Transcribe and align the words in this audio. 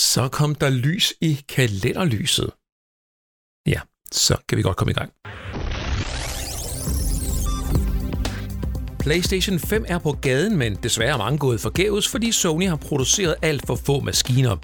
Så 0.00 0.28
kom 0.28 0.54
der 0.54 0.70
lys 0.70 1.14
i 1.20 1.40
kalenderlyset. 1.48 2.50
Ja, 3.66 3.80
så 4.12 4.36
kan 4.48 4.58
vi 4.58 4.62
godt 4.62 4.76
komme 4.76 4.90
i 4.90 4.94
gang. 4.94 5.12
PlayStation 8.98 9.58
5 9.58 9.84
er 9.88 9.98
på 9.98 10.12
gaden, 10.12 10.56
men 10.56 10.74
desværre 10.82 11.12
er 11.12 11.18
mange 11.18 11.38
gået 11.38 11.60
forgæves, 11.60 12.08
fordi 12.08 12.32
Sony 12.32 12.68
har 12.68 12.76
produceret 12.76 13.34
alt 13.42 13.66
for 13.66 13.76
få 13.76 14.00
maskiner. 14.00 14.56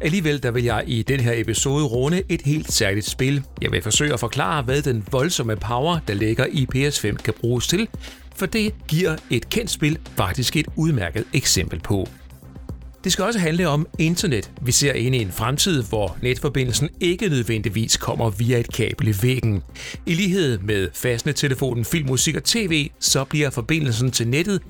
Alligevel 0.00 0.42
der 0.42 0.50
vil 0.50 0.64
jeg 0.64 0.84
i 0.86 1.02
den 1.02 1.20
her 1.20 1.32
episode 1.36 1.84
runde 1.84 2.22
et 2.28 2.42
helt 2.42 2.72
særligt 2.72 3.06
spil. 3.06 3.44
Jeg 3.62 3.72
vil 3.72 3.82
forsøge 3.82 4.12
at 4.12 4.20
forklare, 4.20 4.62
hvad 4.62 4.82
den 4.82 5.06
voldsomme 5.10 5.56
power, 5.56 5.98
der 6.08 6.14
ligger 6.14 6.46
i 6.46 6.66
PS5, 6.74 7.16
kan 7.16 7.34
bruges 7.40 7.68
til, 7.68 7.88
for 8.36 8.46
det 8.46 8.74
giver 8.88 9.16
et 9.30 9.48
kendt 9.48 9.70
spil 9.70 9.98
faktisk 10.16 10.56
et 10.56 10.66
udmærket 10.76 11.24
eksempel 11.32 11.80
på. 11.80 12.08
Det 13.04 13.12
skal 13.12 13.24
også 13.24 13.38
handle 13.38 13.68
om 13.68 13.86
internet. 13.98 14.50
Vi 14.62 14.72
ser 14.72 14.92
ind 14.92 15.14
i 15.14 15.18
en 15.18 15.32
fremtid, 15.32 15.82
hvor 15.82 16.16
netforbindelsen 16.22 16.88
ikke 17.00 17.28
nødvendigvis 17.28 17.96
kommer 17.96 18.30
via 18.30 18.58
et 18.58 18.72
kabel 18.72 19.08
i 19.08 19.14
væggen. 19.22 19.62
I 20.06 20.14
lighed 20.14 20.58
med 20.58 20.88
fastnettelefonen, 20.94 21.84
film, 21.84 22.08
musik 22.08 22.36
og 22.36 22.44
tv, 22.44 22.90
så 23.00 23.24
bliver 23.24 23.50
forbindelsen 23.50 24.10
til 24.10 24.28
nettet 24.28 24.62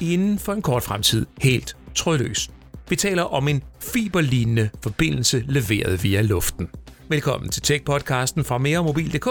inden 0.00 0.38
for 0.38 0.52
en 0.52 0.62
kort 0.62 0.82
fremtid 0.82 1.26
helt 1.40 1.76
trådløs. 1.94 2.50
Vi 2.88 2.96
taler 2.96 3.22
om 3.22 3.48
en 3.48 3.62
fiberlignende 3.80 4.68
forbindelse 4.82 5.44
leveret 5.48 6.04
via 6.04 6.22
luften. 6.22 6.68
Velkommen 7.08 7.50
til 7.50 7.62
Tech-podcasten 7.62 8.44
fra 8.44 8.58
meremobil.dk. 8.58 9.28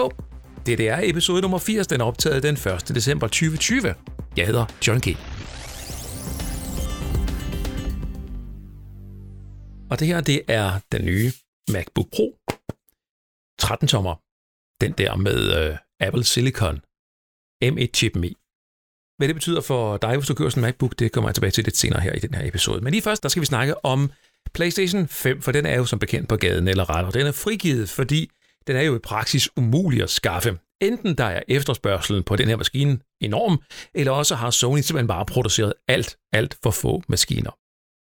Det 0.66 0.80
er 0.80 1.00
episode 1.02 1.42
nummer 1.42 1.58
80, 1.58 1.86
den 1.86 2.00
er 2.00 2.04
optaget 2.04 2.42
den 2.42 2.54
1. 2.54 2.88
december 2.94 3.26
2020. 3.26 3.94
Jeg 4.36 4.46
hedder 4.46 4.64
John 4.86 5.00
G. 5.00 5.16
Og 9.94 10.00
det 10.00 10.08
her, 10.08 10.20
det 10.20 10.42
er 10.48 10.80
den 10.92 11.04
nye 11.04 11.32
MacBook 11.70 12.06
Pro 12.12 12.38
13-tommer. 13.62 14.14
Den 14.80 14.92
der 14.92 15.16
med 15.16 15.40
øh, 15.58 15.76
Apple 16.00 16.24
Silicon 16.24 16.80
M1-chippen 17.64 18.24
i. 18.24 18.36
Hvad 19.18 19.28
det 19.28 19.36
betyder 19.36 19.60
for 19.60 19.96
dig, 19.96 20.16
hvis 20.16 20.28
du 20.28 20.34
kører 20.34 20.50
sådan 20.50 20.60
en 20.60 20.66
MacBook, 20.66 20.98
det 20.98 21.12
kommer 21.12 21.28
jeg 21.28 21.34
tilbage 21.34 21.50
til 21.50 21.64
lidt 21.64 21.76
senere 21.76 22.00
her 22.00 22.12
i 22.12 22.18
den 22.18 22.34
her 22.34 22.48
episode. 22.48 22.80
Men 22.80 22.90
lige 22.90 23.02
først, 23.02 23.22
der 23.22 23.28
skal 23.28 23.40
vi 23.40 23.46
snakke 23.46 23.84
om 23.84 24.12
PlayStation 24.54 25.08
5, 25.08 25.42
for 25.42 25.52
den 25.52 25.66
er 25.66 25.76
jo 25.76 25.84
som 25.84 25.98
bekendt 25.98 26.28
på 26.28 26.36
gaden 26.36 26.68
eller 26.68 26.90
ret, 26.90 27.06
og 27.06 27.14
den 27.14 27.26
er 27.26 27.32
frigivet, 27.32 27.88
fordi 27.88 28.30
den 28.66 28.76
er 28.76 28.82
jo 28.82 28.96
i 28.96 28.98
praksis 28.98 29.48
umulig 29.56 30.02
at 30.02 30.10
skaffe. 30.10 30.58
Enten 30.80 31.18
der 31.18 31.24
er 31.24 31.42
efterspørgselen 31.48 32.22
på 32.22 32.36
den 32.36 32.48
her 32.48 32.56
maskine 32.56 32.98
enorm, 33.20 33.62
eller 33.94 34.12
også 34.12 34.34
har 34.34 34.50
Sony 34.50 34.80
simpelthen 34.80 35.08
bare 35.08 35.26
produceret 35.26 35.72
alt, 35.88 36.16
alt 36.32 36.56
for 36.62 36.70
få 36.70 37.02
maskiner. 37.08 37.50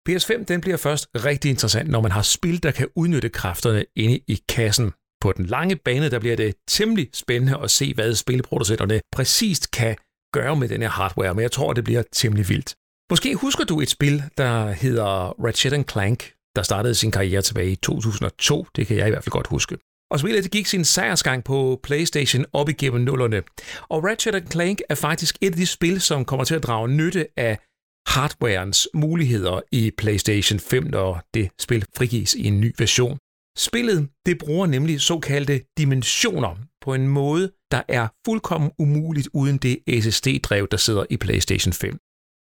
PS5 0.09 0.45
den 0.45 0.61
bliver 0.61 0.77
først 0.77 1.09
rigtig 1.15 1.49
interessant, 1.51 1.91
når 1.91 2.01
man 2.01 2.11
har 2.11 2.23
spil, 2.23 2.63
der 2.63 2.71
kan 2.71 2.89
udnytte 2.97 3.29
kræfterne 3.29 3.85
inde 3.97 4.21
i 4.29 4.41
kassen. 4.49 4.93
På 5.21 5.33
den 5.33 5.47
lange 5.47 5.77
bane, 5.77 6.11
der 6.11 6.19
bliver 6.19 6.37
det 6.37 6.55
temmelig 6.69 7.11
spændende 7.15 7.59
at 7.63 7.71
se, 7.71 7.95
hvad 7.95 8.15
spilproducenterne 8.15 9.01
præcist 9.13 9.71
kan 9.71 9.97
gøre 10.33 10.57
med 10.57 10.69
den 10.69 10.83
her 10.83 10.89
hardware, 10.89 11.35
men 11.35 11.43
jeg 11.43 11.53
tror, 11.53 11.73
det 11.73 11.85
bliver 11.85 12.03
temmelig 12.13 12.49
vildt. 12.49 12.75
Måske 13.11 13.35
husker 13.35 13.65
du 13.65 13.81
et 13.81 13.91
spil, 13.91 14.23
der 14.39 14.71
hedder 14.71 15.45
Ratchet 15.45 15.91
Clank, 15.91 16.33
der 16.57 16.63
startede 16.63 16.95
sin 16.95 17.11
karriere 17.11 17.43
tilbage 17.43 17.71
i 17.71 17.77
2002. 17.77 18.67
Det 18.77 18.87
kan 18.87 18.97
jeg 18.97 19.07
i 19.07 19.11
hvert 19.11 19.25
fald 19.25 19.31
godt 19.31 19.47
huske. 19.47 19.79
Og 20.11 20.21
spillet 20.21 20.45
det 20.45 20.53
gik 20.53 20.67
sin 20.67 20.85
sejrsgang 20.85 21.45
på 21.45 21.81
PlayStation 21.83 22.45
op 22.53 22.69
igennem 22.69 23.01
nullerne. 23.01 23.43
Og 23.89 24.05
Ratchet 24.05 24.53
Clank 24.53 24.81
er 24.89 24.95
faktisk 24.95 25.37
et 25.41 25.51
af 25.51 25.57
de 25.57 25.67
spil, 25.67 26.01
som 26.01 26.25
kommer 26.25 26.45
til 26.45 26.55
at 26.55 26.63
drage 26.63 26.89
nytte 26.89 27.27
af 27.37 27.59
hardwarens 28.07 28.89
muligheder 28.95 29.61
i 29.73 29.91
PlayStation 29.99 30.61
5, 30.61 30.85
når 30.85 31.23
det 31.35 31.51
spil 31.61 31.85
frigives 31.97 32.35
i 32.35 32.45
en 32.45 32.61
ny 32.61 32.75
version. 32.79 33.19
Spillet 33.59 34.09
det 34.27 34.39
bruger 34.39 34.67
nemlig 34.67 35.01
såkaldte 35.01 35.61
dimensioner 35.79 36.57
på 36.81 36.95
en 36.95 37.09
måde, 37.09 37.53
der 37.71 37.83
er 37.89 38.09
fuldkommen 38.27 38.71
umuligt 38.79 39.29
uden 39.35 39.59
det 39.59 39.79
SSD-drev, 40.03 40.69
der 40.71 40.77
sidder 40.77 41.05
i 41.11 41.17
PlayStation 41.17 41.73
5. 41.73 41.99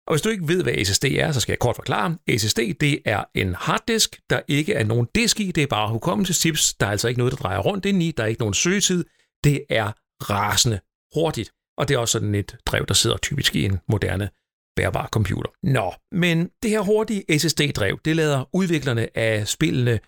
Og 0.07 0.13
hvis 0.13 0.21
du 0.21 0.29
ikke 0.29 0.47
ved, 0.47 0.63
hvad 0.63 0.85
SSD 0.85 1.05
er, 1.05 1.31
så 1.31 1.39
skal 1.39 1.51
jeg 1.51 1.59
kort 1.59 1.75
forklare. 1.75 2.17
SSD 2.37 2.59
det 2.79 2.99
er 3.05 3.23
en 3.35 3.55
harddisk, 3.55 4.19
der 4.29 4.39
ikke 4.47 4.73
er 4.73 4.83
nogen 4.83 5.07
disk 5.15 5.39
i, 5.39 5.51
det 5.51 5.63
er 5.63 5.67
bare 5.67 5.89
hukommelseschips. 5.89 6.73
Der 6.73 6.85
er 6.85 6.91
altså 6.91 7.07
ikke 7.07 7.17
noget, 7.17 7.31
der 7.31 7.37
drejer 7.37 7.59
rundt 7.59 7.85
ind 7.85 8.03
i, 8.03 8.11
der 8.11 8.23
er 8.23 8.27
ikke 8.27 8.41
nogen 8.41 8.53
søgetid. 8.53 9.05
Det 9.43 9.65
er 9.69 9.91
rasende 10.29 10.79
hurtigt. 11.13 11.51
Og 11.77 11.87
det 11.87 11.95
er 11.95 11.97
også 11.97 12.11
sådan 12.11 12.35
et 12.35 12.57
drev, 12.65 12.85
der 12.87 12.93
sidder 12.93 13.17
typisk 13.17 13.55
i 13.55 13.65
en 13.65 13.79
moderne 13.87 14.29
bærbar 14.75 15.07
computer. 15.11 15.49
Nå, 15.63 15.93
men 16.11 16.49
det 16.63 16.71
her 16.71 16.81
hurtige 16.81 17.39
SSD-drev, 17.39 17.99
det 18.05 18.15
lader 18.15 18.49
udviklerne 18.53 19.17
af 19.17 19.47
spillene 19.47 19.99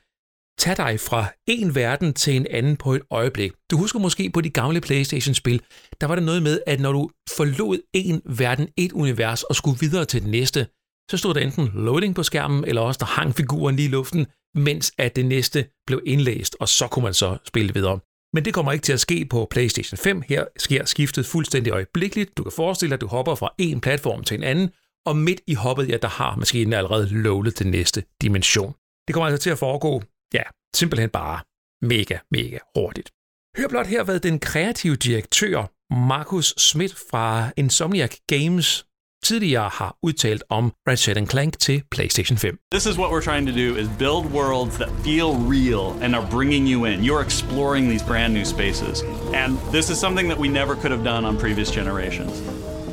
tage 0.59 0.75
dig 0.75 0.99
fra 0.99 1.25
en 1.47 1.75
verden 1.75 2.13
til 2.13 2.35
en 2.35 2.47
anden 2.49 2.77
på 2.77 2.93
et 2.93 3.01
øjeblik. 3.09 3.51
Du 3.71 3.77
husker 3.77 3.99
måske 3.99 4.29
på 4.29 4.41
de 4.41 4.49
gamle 4.49 4.81
PlayStation-spil, 4.81 5.61
der 6.01 6.07
var 6.07 6.15
der 6.15 6.21
noget 6.21 6.43
med, 6.43 6.59
at 6.67 6.79
når 6.79 6.91
du 6.91 7.09
forlod 7.29 7.79
en 7.93 8.21
verden, 8.25 8.67
et 8.77 8.91
univers 8.91 9.43
og 9.43 9.55
skulle 9.55 9.79
videre 9.79 10.05
til 10.05 10.21
det 10.21 10.29
næste, 10.29 10.67
så 11.11 11.17
stod 11.17 11.33
der 11.33 11.41
enten 11.41 11.71
loading 11.73 12.15
på 12.15 12.23
skærmen, 12.23 12.65
eller 12.65 12.81
også 12.81 12.97
der 12.97 13.05
hang 13.05 13.35
figuren 13.35 13.75
lige 13.75 13.87
i 13.87 13.91
luften, 13.91 14.27
mens 14.55 14.91
at 14.97 15.15
det 15.15 15.25
næste 15.25 15.65
blev 15.87 16.01
indlæst, 16.05 16.55
og 16.59 16.69
så 16.69 16.87
kunne 16.87 17.03
man 17.03 17.13
så 17.13 17.37
spille 17.45 17.73
videre. 17.73 17.99
Men 18.37 18.45
det 18.45 18.53
kommer 18.53 18.71
ikke 18.71 18.83
til 18.83 18.93
at 18.93 18.99
ske 18.99 19.25
på 19.25 19.47
PlayStation 19.51 19.97
5. 19.97 20.21
Her 20.29 20.45
sker 20.57 20.85
skiftet 20.85 21.25
fuldstændig 21.25 21.71
øjeblikkeligt. 21.71 22.37
Du 22.37 22.43
kan 22.43 22.51
forestille 22.51 22.89
dig, 22.89 22.93
at 22.95 23.01
du 23.01 23.07
hopper 23.07 23.35
fra 23.35 23.53
en 23.57 23.81
platform 23.81 24.23
til 24.23 24.37
en 24.37 24.43
anden, 24.43 24.69
og 25.05 25.17
midt 25.17 25.41
i 25.47 25.53
hoppet, 25.53 25.89
ja, 25.89 25.97
der 25.97 26.07
har 26.07 26.35
maskinen 26.35 26.73
allerede 26.73 27.09
loadet 27.09 27.55
til 27.55 27.67
næste 27.67 28.03
dimension. 28.21 28.73
Det 29.07 29.13
kommer 29.13 29.27
altså 29.27 29.43
til 29.43 29.49
at 29.49 29.57
foregå, 29.57 30.03
ja, 30.33 30.41
simpelthen 30.75 31.09
bare 31.09 31.39
mega, 31.81 32.17
mega 32.31 32.57
hurtigt. 32.75 33.09
Hør 33.57 33.67
blot 33.67 33.87
her, 33.87 34.03
hvad 34.03 34.19
den 34.19 34.39
kreative 34.39 34.95
direktør 34.95 35.65
Markus 36.07 36.53
Schmidt 36.57 36.95
fra 37.11 37.51
Insomniac 37.57 38.15
Games 38.27 38.85
tidligere 39.27 39.69
har 39.73 39.95
udtalt 40.03 40.43
om 40.49 40.71
Ratchet 40.87 41.29
Clank 41.29 41.59
til 41.59 41.81
PlayStation 41.95 42.37
5. 42.37 42.57
This 42.71 42.85
is 42.85 42.97
what 42.97 43.11
we're 43.11 43.31
trying 43.31 43.47
to 43.47 43.53
do 43.53 43.75
is 43.79 43.87
build 43.99 44.25
worlds 44.31 44.77
that 44.77 44.89
feel 45.03 45.29
real 45.55 45.97
and 46.01 46.15
are 46.15 46.27
bringing 46.31 46.67
you 46.67 46.85
in. 46.85 47.03
You're 47.03 47.23
exploring 47.23 47.89
these 47.89 48.05
brand 48.05 48.33
new 48.33 48.45
spaces. 48.45 49.03
And 49.33 49.57
this 49.71 49.89
is 49.89 49.97
something 49.99 50.29
that 50.29 50.39
we 50.39 50.47
never 50.47 50.75
could 50.75 50.91
have 50.91 51.03
done 51.03 51.25
on 51.25 51.37
previous 51.37 51.71
generations. 51.71 52.41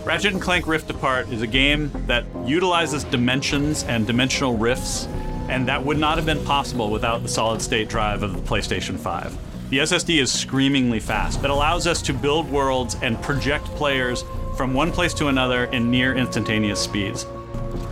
Ratchet 0.06 0.32
and 0.32 0.42
Clank 0.42 0.66
Rift 0.66 0.90
Apart 0.90 1.32
is 1.32 1.42
a 1.42 1.46
game 1.46 1.90
that 2.06 2.24
utilizes 2.46 3.04
dimensions 3.04 3.84
and 3.84 4.06
dimensional 4.06 4.58
rifts, 4.68 5.08
and 5.48 5.68
that 5.68 5.84
would 5.86 5.98
not 5.98 6.16
have 6.18 6.26
been 6.26 6.44
possible 6.44 6.90
without 6.90 7.22
the 7.22 7.28
solid 7.28 7.62
state 7.62 7.88
drive 7.88 8.22
of 8.22 8.32
the 8.32 8.42
PlayStation 8.50 8.98
5. 8.98 9.70
The 9.70 9.78
SSD 9.78 10.20
is 10.20 10.30
screamingly 10.32 11.00
fast, 11.00 11.40
but 11.40 11.50
allows 11.50 11.86
us 11.86 12.02
to 12.02 12.12
build 12.12 12.50
worlds 12.50 12.96
and 13.02 13.20
project 13.22 13.64
players 13.76 14.24
from 14.56 14.72
one 14.72 14.92
place 14.92 15.12
to 15.14 15.28
another 15.28 15.64
in 15.64 15.90
near 15.90 16.14
instantaneous 16.14 16.80
speeds. 16.80 17.26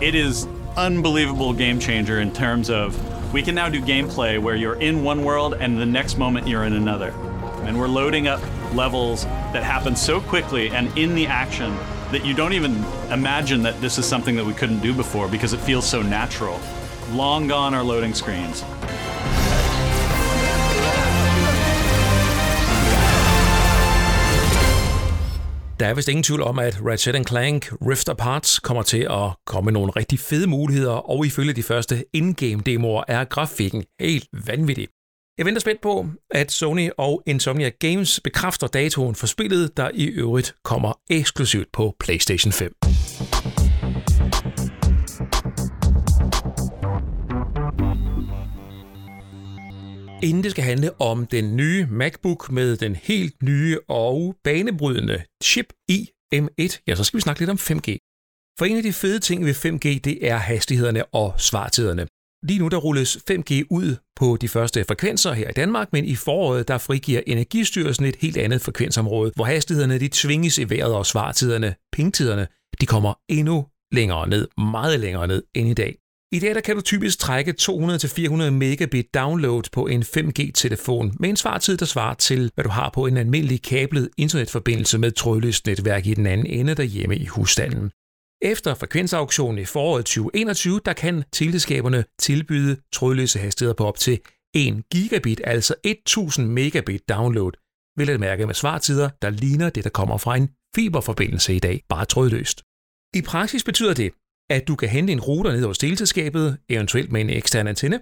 It 0.01 0.15
is 0.15 0.47
unbelievable 0.77 1.53
game 1.53 1.79
changer 1.79 2.21
in 2.21 2.33
terms 2.33 2.71
of 2.71 2.97
we 3.33 3.43
can 3.43 3.55
now 3.55 3.69
do 3.69 3.81
gameplay 3.81 4.41
where 4.41 4.55
you're 4.55 4.81
in 4.81 5.03
one 5.03 5.25
world 5.25 5.55
and 5.55 5.79
the 5.79 5.87
next 5.87 6.19
moment 6.19 6.47
you're 6.47 6.65
in 6.65 6.75
another. 6.75 7.11
And 7.65 7.79
we're 7.79 7.89
loading 7.89 8.29
up 8.29 8.41
levels 8.75 9.25
that 9.25 9.63
happen 9.63 9.97
so 9.97 10.21
quickly 10.21 10.71
and 10.71 10.97
in 10.97 11.15
the 11.15 11.27
action 11.27 11.77
that 12.11 12.25
you 12.25 12.35
don't 12.35 12.53
even 12.53 12.85
imagine 13.11 13.63
that 13.63 13.81
this 13.81 13.99
is 13.99 14.07
something 14.07 14.37
that 14.37 14.45
we 14.45 14.53
couldn't 14.53 14.81
do 14.81 14.93
before 14.93 15.29
because 15.29 15.53
it 15.53 15.61
feels 15.61 15.89
so 15.89 16.03
natural. 16.03 16.61
Long 17.11 17.49
gone 17.49 17.75
are 17.75 17.83
loading 17.83 18.15
screens. 18.15 18.63
Der 25.83 25.89
er 25.89 25.95
vist 25.95 26.09
ingen 26.09 26.23
tvivl 26.23 26.43
om, 26.43 26.59
at 26.59 26.81
Ratchet 26.87 27.29
Clank 27.29 27.73
Rift 27.73 28.09
Apart 28.09 28.59
kommer 28.63 28.83
til 28.83 29.07
at 29.11 29.31
komme 29.47 29.65
med 29.65 29.73
nogle 29.73 29.93
rigtig 29.97 30.19
fede 30.19 30.47
muligheder, 30.47 30.93
og 30.93 31.27
ifølge 31.27 31.53
de 31.53 31.63
første 31.63 32.05
in-game 32.13 32.63
demoer 32.67 33.05
er 33.09 33.25
grafikken 33.25 33.85
helt 34.01 34.29
vanvittig. 34.47 34.89
Jeg 35.39 35.47
venter 35.47 35.61
spændt 35.61 35.81
på, 35.81 36.07
at 36.31 36.53
Sony 36.53 36.91
og 36.99 37.23
Insomniac 37.27 37.73
Games 37.81 38.21
bekræfter 38.25 38.67
datoen 38.67 39.15
for 39.15 39.27
spillet, 39.27 39.77
der 39.77 39.91
i 39.95 40.05
øvrigt 40.05 40.55
kommer 40.65 40.93
eksklusivt 41.11 41.69
på 41.73 41.97
PlayStation 42.01 42.53
5. 42.53 42.73
Inden 50.23 50.43
det 50.43 50.51
skal 50.51 50.65
handle 50.65 51.01
om 51.01 51.27
den 51.27 51.57
nye 51.57 51.87
MacBook 51.91 52.51
med 52.51 52.77
den 52.77 52.97
helt 52.97 53.43
nye 53.43 53.79
og 53.89 54.37
banebrydende 54.45 55.23
chip 55.45 55.73
i 55.89 56.09
M1, 56.35 56.83
ja, 56.87 56.95
så 56.95 57.05
skal 57.05 57.17
vi 57.17 57.21
snakke 57.21 57.41
lidt 57.41 57.51
om 57.51 57.57
5G. 57.57 57.97
For 58.59 58.65
en 58.65 58.77
af 58.77 58.83
de 58.83 58.93
fede 58.93 59.19
ting 59.19 59.45
ved 59.45 59.55
5G, 59.55 60.01
det 60.05 60.29
er 60.29 60.37
hastighederne 60.37 61.05
og 61.05 61.35
svartiderne. 61.39 62.07
Lige 62.43 62.59
nu 62.59 62.69
der 62.69 62.77
rulles 62.77 63.17
5G 63.31 63.63
ud 63.71 63.97
på 64.17 64.37
de 64.41 64.49
første 64.49 64.85
frekvenser 64.85 65.33
her 65.33 65.49
i 65.49 65.53
Danmark, 65.53 65.89
men 65.93 66.05
i 66.05 66.15
foråret 66.15 66.69
der 66.69 66.79
frigiver 66.79 67.21
Energistyrelsen 67.27 68.05
et 68.05 68.17
helt 68.17 68.37
andet 68.37 68.61
frekvensområde, 68.61 69.33
hvor 69.37 69.45
hastighederne 69.45 70.01
de 70.01 70.09
tvinges 70.13 70.59
i 70.59 70.71
vejret 70.71 70.95
og 70.95 71.07
svartiderne, 71.07 71.75
pingtiderne, 71.93 72.47
de 72.81 72.87
kommer 72.87 73.15
endnu 73.29 73.67
længere 73.93 74.29
ned, 74.29 74.49
meget 74.59 75.01
længere 75.01 75.27
ned 75.27 75.43
end 75.55 75.69
i 75.69 75.75
dag. 75.75 76.02
I 76.35 76.39
dag 76.39 76.55
der 76.55 76.61
kan 76.61 76.77
du 76.77 76.81
typisk 76.81 77.19
trække 77.19 77.55
200-400 77.61 78.51
megabit 78.51 79.15
download 79.15 79.63
på 79.73 79.87
en 79.87 80.03
5G-telefon 80.03 81.17
med 81.21 81.29
en 81.29 81.37
svartid, 81.37 81.77
der 81.77 81.87
svarer 81.87 82.15
til, 82.15 82.51
hvad 82.55 82.65
du 82.65 82.71
har 82.71 82.91
på 82.95 83.07
en 83.07 83.17
almindelig 83.17 83.63
kablet 83.63 84.09
internetforbindelse 84.17 84.99
med 84.99 85.13
trådløst 85.13 85.67
netværk 85.67 86.07
i 86.07 86.15
den 86.15 86.27
anden 86.27 86.47
ende 86.47 86.75
derhjemme 86.75 87.17
i 87.17 87.27
husstanden. 87.27 87.91
Efter 88.43 88.75
frekvensauktionen 88.75 89.59
i 89.59 89.65
foråret 89.65 90.05
2021, 90.05 90.81
der 90.85 90.93
kan 90.93 91.25
teleskaberne 91.33 92.05
tilbyde 92.19 92.77
trådløse 92.93 93.39
hastigheder 93.39 93.75
på 93.75 93.87
op 93.87 93.99
til 93.99 94.21
1 94.55 94.83
gigabit, 94.93 95.41
altså 95.45 95.75
1000 95.85 96.47
megabit 96.47 97.09
download, 97.09 97.53
vil 97.97 98.11
at 98.11 98.21
mærke 98.21 98.47
med 98.47 98.55
svartider, 98.55 99.11
der 99.23 99.31
ligner 99.31 99.71
det, 99.71 99.85
der 99.85 99.91
kommer 99.91 100.19
fra 100.19 100.37
en 100.37 100.49
fiberforbindelse 100.77 101.55
i 101.55 101.59
dag, 101.59 101.83
bare 101.89 102.05
trådløst. 102.05 102.63
I 103.15 103.23
praksis 103.23 103.65
betyder 103.65 103.95
det, 103.95 104.13
at 104.51 104.69
du 104.69 104.77
kan 104.77 104.89
hente 104.89 105.13
en 105.13 105.21
router 105.21 105.53
ned 105.53 105.65
hos 105.67 105.79
teleselskabet, 105.79 106.59
eventuelt 106.69 107.13
med 107.13 107.21
en 107.21 107.31
ekstern 107.31 107.67
antenne. 107.67 108.01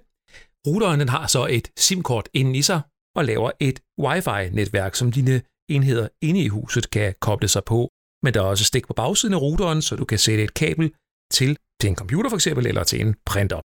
Routeren 0.67 1.01
den 1.01 1.09
har 1.09 1.27
så 1.27 1.47
et 1.47 1.71
SIM-kort 1.79 2.29
inden 2.35 2.55
i 2.55 2.63
sig 2.63 2.81
og 3.17 3.25
laver 3.25 3.51
et 3.61 3.81
Wi-Fi-netværk, 4.01 4.95
som 4.95 5.13
dine 5.13 5.43
enheder 5.71 6.09
inde 6.23 6.41
i 6.41 6.49
huset 6.49 6.91
kan 6.91 7.15
koble 7.21 7.49
sig 7.49 7.65
på. 7.65 7.89
Men 8.23 8.35
der 8.35 8.41
er 8.41 8.45
også 8.45 8.65
stik 8.65 8.87
på 8.87 8.93
bagsiden 8.93 9.35
af 9.35 9.41
routeren, 9.41 9.83
så 9.83 9.97
du 9.97 10.05
kan 10.05 10.19
sætte 10.19 10.45
et 10.45 10.55
kabel 10.55 10.93
til, 11.33 11.57
til 11.81 11.89
en 11.89 11.97
computer 11.97 12.31
for 12.31 12.37
eksempel, 12.37 12.67
eller 12.67 12.85
til 12.85 13.01
en 13.01 13.15
printer. 13.27 13.61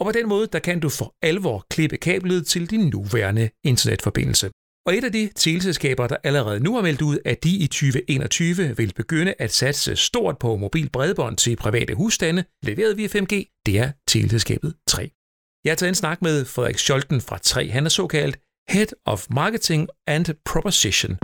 Og 0.00 0.06
på 0.06 0.12
den 0.12 0.28
måde, 0.28 0.46
der 0.46 0.58
kan 0.58 0.80
du 0.80 0.88
for 0.88 1.14
alvor 1.22 1.66
klippe 1.70 1.96
kablet 1.96 2.46
til 2.46 2.70
din 2.70 2.88
nuværende 2.88 3.50
internetforbindelse. 3.64 4.50
Og 4.86 4.96
et 4.96 5.04
af 5.04 5.12
de 5.12 5.30
teleselskaber, 5.36 6.06
der 6.06 6.16
allerede 6.24 6.60
nu 6.60 6.74
har 6.74 6.82
meldt 6.82 7.02
ud, 7.02 7.18
at 7.24 7.44
de 7.44 7.56
i 7.56 7.66
2021 7.66 8.76
vil 8.76 8.92
begynde 8.96 9.34
at 9.38 9.52
satse 9.52 9.96
stort 9.96 10.38
på 10.38 10.56
mobil 10.56 10.90
bredbånd 10.90 11.36
til 11.36 11.56
private 11.56 11.94
husstande, 11.94 12.44
leveret 12.62 12.96
via 12.96 13.06
5G, 13.06 13.62
det 13.66 13.78
er 13.78 13.90
teleselskabet 14.08 14.74
3. 14.86 15.10
Jeg 15.64 15.70
har 15.70 15.76
taget 15.76 15.88
en 15.88 15.94
snak 15.94 16.22
med 16.22 16.44
Frederik 16.44 16.78
Scholten 16.78 17.20
fra 17.20 17.38
3. 17.38 17.70
Han 17.70 17.84
er 17.84 17.88
såkaldt 17.88 18.38
Head 18.68 18.88
of 19.06 19.26
Marketing 19.30 19.88
and 20.06 20.26
Proposition 20.44 21.18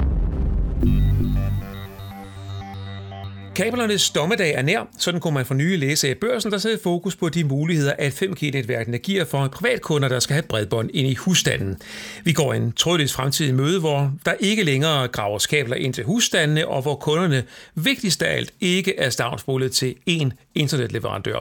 Kablernes 3.54 4.10
dommedag 4.10 4.54
er 4.54 4.62
nær, 4.62 4.88
sådan 4.98 5.20
kunne 5.20 5.34
man 5.34 5.46
for 5.46 5.54
nye 5.54 5.76
læse 5.76 6.10
i 6.10 6.14
børsen, 6.14 6.52
der 6.52 6.58
sætter 6.58 6.78
fokus 6.82 7.16
på 7.16 7.28
de 7.28 7.44
muligheder, 7.44 7.92
at 7.98 8.22
5G-netværkene 8.22 8.98
giver 8.98 9.24
for 9.24 9.48
privatkunder, 9.48 10.08
der 10.08 10.20
skal 10.20 10.34
have 10.34 10.42
bredbånd 10.42 10.90
ind 10.94 11.08
i 11.08 11.14
husstanden. 11.14 11.78
Vi 12.24 12.32
går 12.32 12.54
en 12.54 12.72
trådløs 12.72 13.12
fremtid 13.12 13.48
i 13.48 13.52
møde, 13.52 13.80
hvor 13.80 14.12
der 14.26 14.32
ikke 14.40 14.62
længere 14.62 15.08
graver 15.08 15.46
kabler 15.50 15.76
ind 15.76 15.94
til 15.94 16.04
husstandene, 16.04 16.68
og 16.68 16.82
hvor 16.82 16.94
kunderne 16.94 17.44
vigtigst 17.74 18.22
af 18.22 18.36
alt 18.36 18.52
ikke 18.60 18.98
er 18.98 19.10
stavnsbullet 19.10 19.72
til 19.72 19.94
én 20.10 20.30
internetleverandør. 20.54 21.38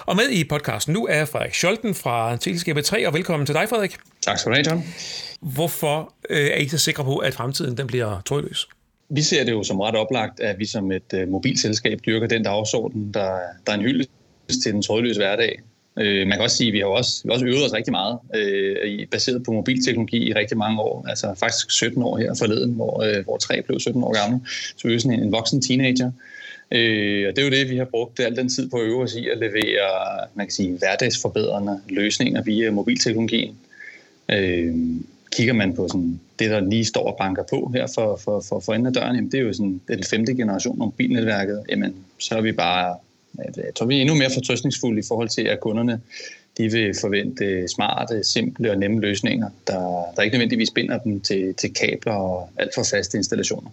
Og 0.00 0.16
med 0.16 0.28
i 0.30 0.44
podcasten 0.44 0.94
nu 0.94 1.06
er 1.06 1.24
Frederik 1.24 1.54
Scholten 1.54 1.94
fra 1.94 2.36
Teleskabet 2.36 2.84
3, 2.84 3.06
og 3.06 3.14
velkommen 3.14 3.46
til 3.46 3.54
dig, 3.54 3.68
Frederik. 3.68 3.96
Tak 4.22 4.38
skal 4.38 4.52
du 4.52 4.56
have, 4.56 4.70
John. 4.70 4.84
Hvorfor 5.40 6.12
øh, 6.30 6.46
er 6.46 6.56
I 6.56 6.68
så 6.68 6.78
sikre 6.78 7.04
på, 7.04 7.16
at 7.16 7.34
fremtiden 7.34 7.76
den 7.76 7.86
bliver 7.86 8.20
trådløs? 8.26 8.68
Vi 9.08 9.22
ser 9.22 9.44
det 9.44 9.52
jo 9.52 9.62
som 9.62 9.80
ret 9.80 9.94
oplagt, 9.94 10.40
at 10.40 10.58
vi 10.58 10.66
som 10.66 10.92
et 10.92 11.12
øh, 11.14 11.28
mobilselskab 11.28 12.00
dyrker 12.06 12.26
den 12.26 12.42
dagsorden, 12.42 13.14
der, 13.14 13.38
der 13.66 13.72
er 13.72 13.76
en 13.76 13.82
hyldest 13.82 14.10
til 14.62 14.72
den 14.72 14.82
trådløse 14.82 15.20
hverdag. 15.20 15.60
Øh, 15.98 16.26
man 16.26 16.38
kan 16.38 16.40
også 16.40 16.56
sige, 16.56 16.68
at 16.68 16.72
vi 16.72 16.78
har 16.78 16.86
også, 16.86 17.20
vi 17.24 17.28
har 17.28 17.34
også 17.34 17.46
øvet 17.46 17.64
os 17.64 17.72
rigtig 17.72 17.92
meget, 17.92 18.18
øh, 18.36 19.06
baseret 19.06 19.42
på 19.42 19.52
mobilteknologi 19.52 20.28
i 20.28 20.32
rigtig 20.32 20.58
mange 20.58 20.80
år. 20.80 21.06
Altså 21.08 21.34
faktisk 21.36 21.70
17 21.70 22.02
år 22.02 22.16
her 22.16 22.34
forleden, 22.38 22.72
hvor, 22.72 23.02
øh, 23.02 23.24
hvor 23.24 23.36
tre 23.36 23.62
blev 23.62 23.80
17 23.80 24.02
år 24.02 24.22
gammel. 24.22 24.40
Så 24.76 24.88
vi 24.88 24.94
er 24.94 24.98
sådan 24.98 25.18
en, 25.18 25.24
en 25.24 25.32
voksen 25.32 25.62
teenager. 25.62 26.12
Øh, 26.72 27.28
og 27.28 27.36
det 27.36 27.38
er 27.38 27.44
jo 27.44 27.50
det, 27.50 27.70
vi 27.70 27.76
har 27.76 27.84
brugt 27.84 28.20
al 28.20 28.36
den 28.36 28.48
tid 28.48 28.70
på 28.70 28.76
at 28.76 28.86
øve 28.86 29.02
os 29.02 29.14
i 29.14 29.28
at 29.28 29.38
levere 29.38 30.26
man 30.34 30.46
kan 30.46 30.52
sige, 30.52 30.78
hverdagsforbedrende 30.78 31.80
løsninger 31.88 32.42
via 32.42 32.70
mobilteknologien. 32.70 33.56
Øh, 34.28 34.74
kigger 35.32 35.52
man 35.52 35.74
på 35.74 35.88
sådan 35.88 36.20
det, 36.38 36.50
der 36.50 36.60
lige 36.60 36.84
står 36.84 37.06
og 37.06 37.16
banker 37.18 37.42
på 37.50 37.70
her 37.74 37.86
for, 37.94 38.16
for, 38.16 38.40
for, 38.48 38.60
for 38.60 38.74
enden 38.74 38.86
af 38.86 38.92
døren, 38.92 39.16
jamen 39.16 39.32
det 39.32 39.40
er 39.40 39.44
jo 39.44 39.52
sådan, 39.52 39.80
det 39.86 39.92
er 39.92 39.96
den 39.96 40.04
femte 40.04 40.34
generation 40.34 40.82
af 40.82 40.86
mobilnetværket, 40.86 41.62
jamen 41.68 41.94
så 42.18 42.36
er 42.36 42.40
vi 42.40 42.52
bare, 42.52 42.96
jeg 43.38 43.74
tror 43.74 43.86
vi 43.86 43.96
er 43.96 44.00
endnu 44.00 44.14
mere 44.14 44.30
fortrøstningsfulde 44.34 44.98
i 44.98 45.04
forhold 45.08 45.28
til, 45.28 45.42
at 45.42 45.60
kunderne 45.60 46.00
de 46.58 46.72
vil 46.72 46.94
forvente 47.00 47.68
smarte, 47.68 48.24
simple 48.24 48.70
og 48.70 48.78
nemme 48.78 49.00
løsninger, 49.00 49.48
der, 49.66 50.04
der 50.16 50.22
ikke 50.22 50.34
nødvendigvis 50.34 50.70
binder 50.70 50.98
dem 50.98 51.20
til, 51.20 51.54
til 51.54 51.74
kabler 51.74 52.12
og 52.12 52.48
alt 52.56 52.74
for 52.74 52.82
faste 52.90 53.18
installationer. 53.18 53.70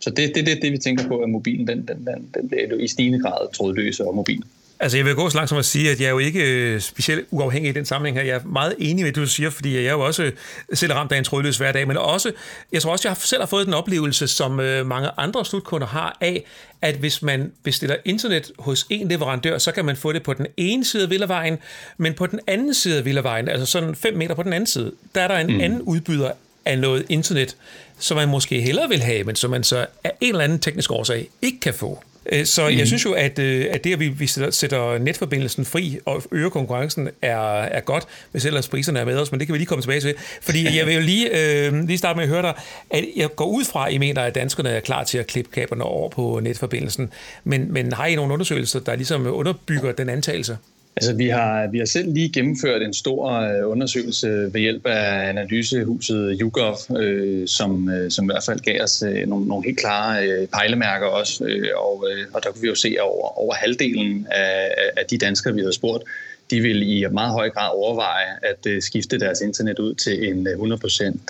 Så 0.00 0.10
det 0.10 0.24
er 0.24 0.32
det, 0.32 0.46
det, 0.46 0.62
det, 0.62 0.72
vi 0.72 0.78
tænker 0.78 1.08
på, 1.08 1.18
at 1.18 1.30
mobilen 1.30 1.66
den, 1.66 1.88
den, 1.88 2.06
den, 2.06 2.30
den 2.34 2.48
bliver 2.48 2.76
i 2.76 2.88
stigende 2.88 3.20
grad 3.20 3.52
trådløs 3.52 4.00
og 4.00 4.14
mobil. 4.14 4.42
Altså, 4.80 4.98
jeg 4.98 5.06
vil 5.06 5.14
gå 5.14 5.30
så 5.30 5.36
langt 5.36 5.48
som 5.48 5.58
at 5.58 5.64
sige, 5.64 5.90
at 5.90 6.00
jeg 6.00 6.06
er 6.06 6.10
jo 6.10 6.18
ikke 6.18 6.40
øh, 6.40 6.80
specielt 6.80 7.26
uafhængig 7.30 7.68
i 7.68 7.72
den 7.72 7.84
sammenhæng 7.84 8.18
her. 8.18 8.24
Jeg 8.24 8.36
er 8.36 8.44
meget 8.46 8.74
enig 8.78 9.04
med 9.04 9.12
det, 9.12 9.16
du 9.22 9.26
siger, 9.26 9.50
fordi 9.50 9.74
jeg 9.74 9.84
er 9.84 9.92
jo 9.92 10.00
også 10.00 10.30
selv 10.74 10.92
ramt 10.92 11.12
af 11.12 11.18
en 11.18 11.24
trådløs 11.24 11.56
hver 11.56 11.72
dag, 11.72 11.88
men 11.88 11.96
også, 11.96 12.32
jeg 12.72 12.82
tror 12.82 12.92
også, 12.92 13.08
jeg 13.08 13.16
selv 13.16 13.42
har 13.42 13.46
fået 13.46 13.66
den 13.66 13.74
oplevelse, 13.74 14.28
som 14.28 14.60
øh, 14.60 14.86
mange 14.86 15.10
andre 15.16 15.44
slutkunder 15.44 15.86
har 15.86 16.16
af, 16.20 16.44
at 16.82 16.94
hvis 16.94 17.22
man 17.22 17.52
bestiller 17.62 17.96
internet 18.04 18.52
hos 18.58 18.86
en 18.90 19.08
leverandør, 19.08 19.58
så 19.58 19.72
kan 19.72 19.84
man 19.84 19.96
få 19.96 20.12
det 20.12 20.22
på 20.22 20.34
den 20.34 20.46
ene 20.56 20.84
side 20.84 21.02
af 21.02 21.10
Villavejen, 21.10 21.58
men 21.96 22.14
på 22.14 22.26
den 22.26 22.40
anden 22.46 22.74
side 22.74 22.98
af 22.98 23.04
Villavejen, 23.04 23.48
altså 23.48 23.66
sådan 23.66 23.94
5 23.94 24.14
meter 24.14 24.34
på 24.34 24.42
den 24.42 24.52
anden 24.52 24.66
side, 24.66 24.92
der 25.14 25.20
er 25.20 25.28
der 25.28 25.36
en 25.36 25.54
mm. 25.54 25.60
anden 25.60 25.82
udbyder 25.82 26.30
af 26.64 26.78
noget 26.78 27.06
internet, 27.08 27.56
som 27.98 28.16
man 28.16 28.28
måske 28.28 28.60
hellere 28.60 28.88
vil 28.88 29.02
have, 29.02 29.24
men 29.24 29.36
som 29.36 29.50
man 29.50 29.64
så 29.64 29.86
af 30.04 30.12
en 30.20 30.28
eller 30.28 30.44
anden 30.44 30.58
teknisk 30.58 30.90
årsag 30.90 31.28
ikke 31.42 31.60
kan 31.60 31.74
få. 31.74 32.02
Øh, 32.32 32.46
så 32.46 32.68
mm. 32.68 32.78
jeg 32.78 32.86
synes 32.86 33.04
jo, 33.04 33.12
at, 33.12 33.38
øh, 33.38 33.66
at 33.70 33.84
det, 33.84 33.92
at 33.92 34.00
vi, 34.00 34.08
vi 34.08 34.26
sætter 34.50 34.98
netforbindelsen 34.98 35.64
fri 35.64 35.98
og 36.04 36.22
øger 36.32 36.48
konkurrencen, 36.48 37.08
er, 37.22 37.38
er 37.62 37.80
godt, 37.80 38.04
hvis 38.32 38.44
ellers 38.44 38.68
priserne 38.68 38.98
er 38.98 39.04
med 39.04 39.16
os, 39.18 39.32
men 39.32 39.40
det 39.40 39.48
kan 39.48 39.52
vi 39.52 39.58
lige 39.58 39.66
komme 39.66 39.82
tilbage 39.82 40.00
til. 40.00 40.14
Fordi 40.42 40.76
jeg 40.76 40.86
vil 40.86 40.94
jo 40.94 41.00
lige, 41.00 41.66
øh, 41.66 41.86
lige 41.86 41.98
starte 41.98 42.16
med 42.16 42.24
at 42.24 42.30
høre 42.30 42.42
dig, 42.42 42.54
at 42.90 43.04
jeg 43.16 43.36
går 43.36 43.46
ud 43.46 43.64
fra, 43.64 43.88
at 43.88 43.94
I 43.94 43.98
mener, 43.98 44.22
at 44.22 44.34
danskerne 44.34 44.68
er 44.68 44.80
klar 44.80 45.04
til 45.04 45.18
at 45.18 45.26
klippe 45.26 45.50
kaberne 45.50 45.84
over 45.84 46.08
på 46.08 46.40
netforbindelsen. 46.42 47.12
Men, 47.44 47.72
men 47.72 47.92
har 47.92 48.06
I 48.06 48.14
nogle 48.14 48.32
undersøgelser, 48.32 48.80
der 48.80 48.96
ligesom 48.96 49.26
underbygger 49.26 49.92
den 49.92 50.08
antagelse? 50.08 50.56
Altså, 50.96 51.14
vi 51.14 51.28
har, 51.28 51.66
vi 51.66 51.78
har 51.78 51.86
selv 51.86 52.12
lige 52.12 52.32
gennemført 52.32 52.82
en 52.82 52.94
stor 52.94 53.30
øh, 53.30 53.70
undersøgelse 53.70 54.28
ved 54.28 54.60
hjælp 54.60 54.86
af 54.86 55.28
analysehuset 55.28 56.38
YouGov, 56.40 56.76
øh, 56.98 57.48
som, 57.48 57.90
øh, 57.90 58.10
som 58.10 58.24
i 58.24 58.28
hvert 58.32 58.44
fald 58.46 58.60
gav 58.60 58.82
os 58.82 59.02
øh, 59.02 59.26
nogle, 59.26 59.46
nogle 59.46 59.64
helt 59.64 59.78
klare 59.78 60.26
øh, 60.26 60.46
pejlemærker 60.46 61.06
også. 61.06 61.44
Øh, 61.44 61.68
og, 61.76 62.06
øh, 62.10 62.26
og 62.32 62.44
der 62.44 62.50
kunne 62.50 62.62
vi 62.62 62.68
jo 62.68 62.74
se, 62.74 62.88
at 62.88 63.00
over, 63.00 63.38
over 63.38 63.54
halvdelen 63.54 64.26
af, 64.30 64.74
af 64.96 65.06
de 65.10 65.18
danskere, 65.18 65.54
vi 65.54 65.60
havde 65.60 65.72
spurgt, 65.72 66.04
de 66.50 66.60
vil 66.60 66.82
i 66.82 67.06
meget 67.12 67.32
høj 67.32 67.50
grad 67.50 67.70
overveje 67.74 68.26
at 68.42 68.66
øh, 68.66 68.82
skifte 68.82 69.18
deres 69.18 69.40
internet 69.40 69.78
ud 69.78 69.94
til 69.94 70.28
en 70.30 70.46
øh, 70.46 70.54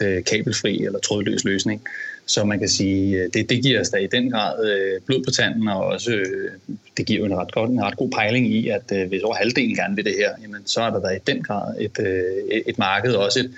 100% 0.02 0.04
øh, 0.04 0.24
kabelfri 0.24 0.84
eller 0.84 0.98
trådløs 0.98 1.44
løsning. 1.44 1.82
Så 2.28 2.44
man 2.44 2.58
kan 2.58 2.68
sige, 2.68 3.16
øh, 3.16 3.30
det, 3.34 3.50
det 3.50 3.62
giver 3.62 3.80
os 3.80 3.88
da 3.88 3.96
i 3.96 4.06
den 4.06 4.30
grad 4.30 4.70
øh, 4.70 5.00
blod 5.06 5.24
på 5.24 5.30
tanden, 5.30 5.68
og 5.68 5.84
også 5.84 6.12
øh, 6.12 6.50
det 6.96 7.06
giver 7.06 7.18
jo 7.18 7.24
en 7.24 7.36
ret, 7.36 7.52
godt, 7.52 7.70
en 7.70 7.82
ret 7.82 7.96
god 7.96 8.10
pejling 8.10 8.46
i, 8.46 8.68
at 8.68 8.92
øh, 8.92 9.08
hvis 9.08 9.22
over 9.22 9.34
halvdelen 9.34 9.76
gerne 9.76 9.96
vil 9.96 10.04
det 10.04 10.14
her, 10.18 10.30
jamen, 10.42 10.66
så 10.66 10.80
er 10.80 10.90
der 10.90 11.00
da 11.00 11.08
i 11.08 11.18
den 11.26 11.42
grad 11.42 11.74
et, 11.80 11.98
øh, 12.00 12.60
et 12.66 12.78
marked, 12.78 13.12
og 13.12 13.24
også 13.24 13.40
et, 13.40 13.52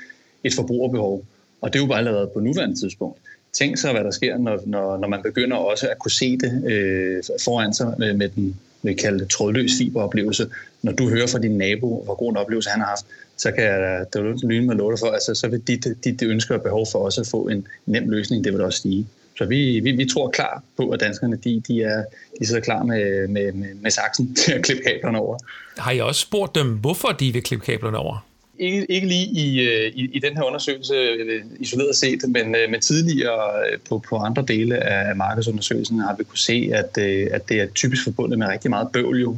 et 0.44 0.54
forbrugerbehov. 0.54 1.24
Og 1.60 1.72
det 1.72 1.78
er 1.78 1.82
jo 1.82 1.88
bare 1.88 1.98
allerede 1.98 2.30
på 2.34 2.40
nuværende 2.40 2.80
tidspunkt. 2.80 3.18
Tænk 3.52 3.78
så, 3.78 3.92
hvad 3.92 4.04
der 4.04 4.10
sker, 4.10 4.38
når, 4.38 4.60
når, 4.66 4.98
når 4.98 5.08
man 5.08 5.22
begynder 5.22 5.56
også 5.56 5.88
at 5.88 5.98
kunne 5.98 6.10
se 6.10 6.38
det 6.38 6.64
øh, 6.66 7.22
foran 7.44 7.74
sig 7.74 7.94
med, 7.98 8.14
med 8.14 8.28
den 8.28 8.56
vi 8.82 8.94
kalde 8.94 9.18
det 9.18 9.30
trådløs 9.30 9.70
fiberoplevelse. 9.78 10.46
Når 10.82 10.92
du 10.92 11.08
hører 11.08 11.26
fra 11.26 11.38
din 11.38 11.58
nabo, 11.58 12.02
hvor 12.04 12.14
god 12.14 12.30
en 12.30 12.36
oplevelse 12.36 12.70
han 12.70 12.80
har 12.80 12.88
haft, 12.88 13.04
så 13.40 13.52
kan 13.56 13.64
jeg 13.64 14.06
da 14.14 14.20
lyne 14.20 14.66
med 14.66 14.76
låter 14.76 14.96
for, 14.96 15.06
altså, 15.06 15.34
så 15.34 15.48
vil 15.48 15.60
dit, 15.66 15.86
dit 16.04 16.22
ønsker 16.22 16.54
og 16.54 16.62
behov 16.62 16.86
for 16.92 16.98
også 16.98 17.20
at 17.20 17.26
få 17.26 17.48
en 17.48 17.66
nem 17.86 18.10
løsning, 18.10 18.44
det 18.44 18.52
vil 18.52 18.60
også 18.60 18.78
stige. 18.78 19.06
Så 19.38 19.44
vi, 19.44 19.80
vi, 19.80 19.90
vi 19.90 20.04
tror 20.04 20.30
klar 20.30 20.62
på, 20.76 20.88
at 20.90 21.00
danskerne 21.00 21.36
de, 21.36 21.62
de, 21.68 21.82
er, 21.82 22.04
de 22.40 22.46
sidder 22.46 22.60
klar 22.60 22.82
med, 22.82 23.28
med, 23.28 23.52
med, 23.52 23.74
med 23.74 23.90
saksen 23.90 24.34
til 24.34 24.52
at 24.52 24.64
klippe 24.64 24.82
kablerne 24.82 25.18
over. 25.18 25.38
Har 25.78 25.92
I 25.92 26.00
også 26.00 26.20
spurgt 26.20 26.54
dem, 26.54 26.76
hvorfor 26.76 27.08
de 27.08 27.32
vil 27.32 27.42
klippe 27.42 27.64
kablerne 27.64 27.98
over? 27.98 28.26
Ikke, 28.60 28.90
ikke 28.90 29.06
lige 29.06 29.26
i, 29.26 29.60
øh, 29.60 29.92
i, 29.94 30.10
i 30.12 30.18
den 30.18 30.36
her 30.36 30.42
undersøgelse 30.42 30.94
øh, 30.94 31.42
isoleret 31.60 31.96
set, 31.96 32.20
men, 32.28 32.54
øh, 32.54 32.70
men 32.70 32.80
tidligere 32.80 33.40
på, 33.88 34.02
på 34.08 34.16
andre 34.16 34.44
dele 34.48 34.76
af 34.76 35.16
markedsundersøgelsen 35.16 35.98
har 35.98 36.16
vi 36.16 36.24
kunne 36.24 36.38
se, 36.38 36.70
at, 36.72 36.98
at 37.32 37.48
det 37.48 37.60
er 37.60 37.66
typisk 37.74 38.04
forbundet 38.04 38.38
med 38.38 38.46
rigtig 38.46 38.70
meget 38.70 38.88
bøvl 38.92 39.20
jo, 39.20 39.36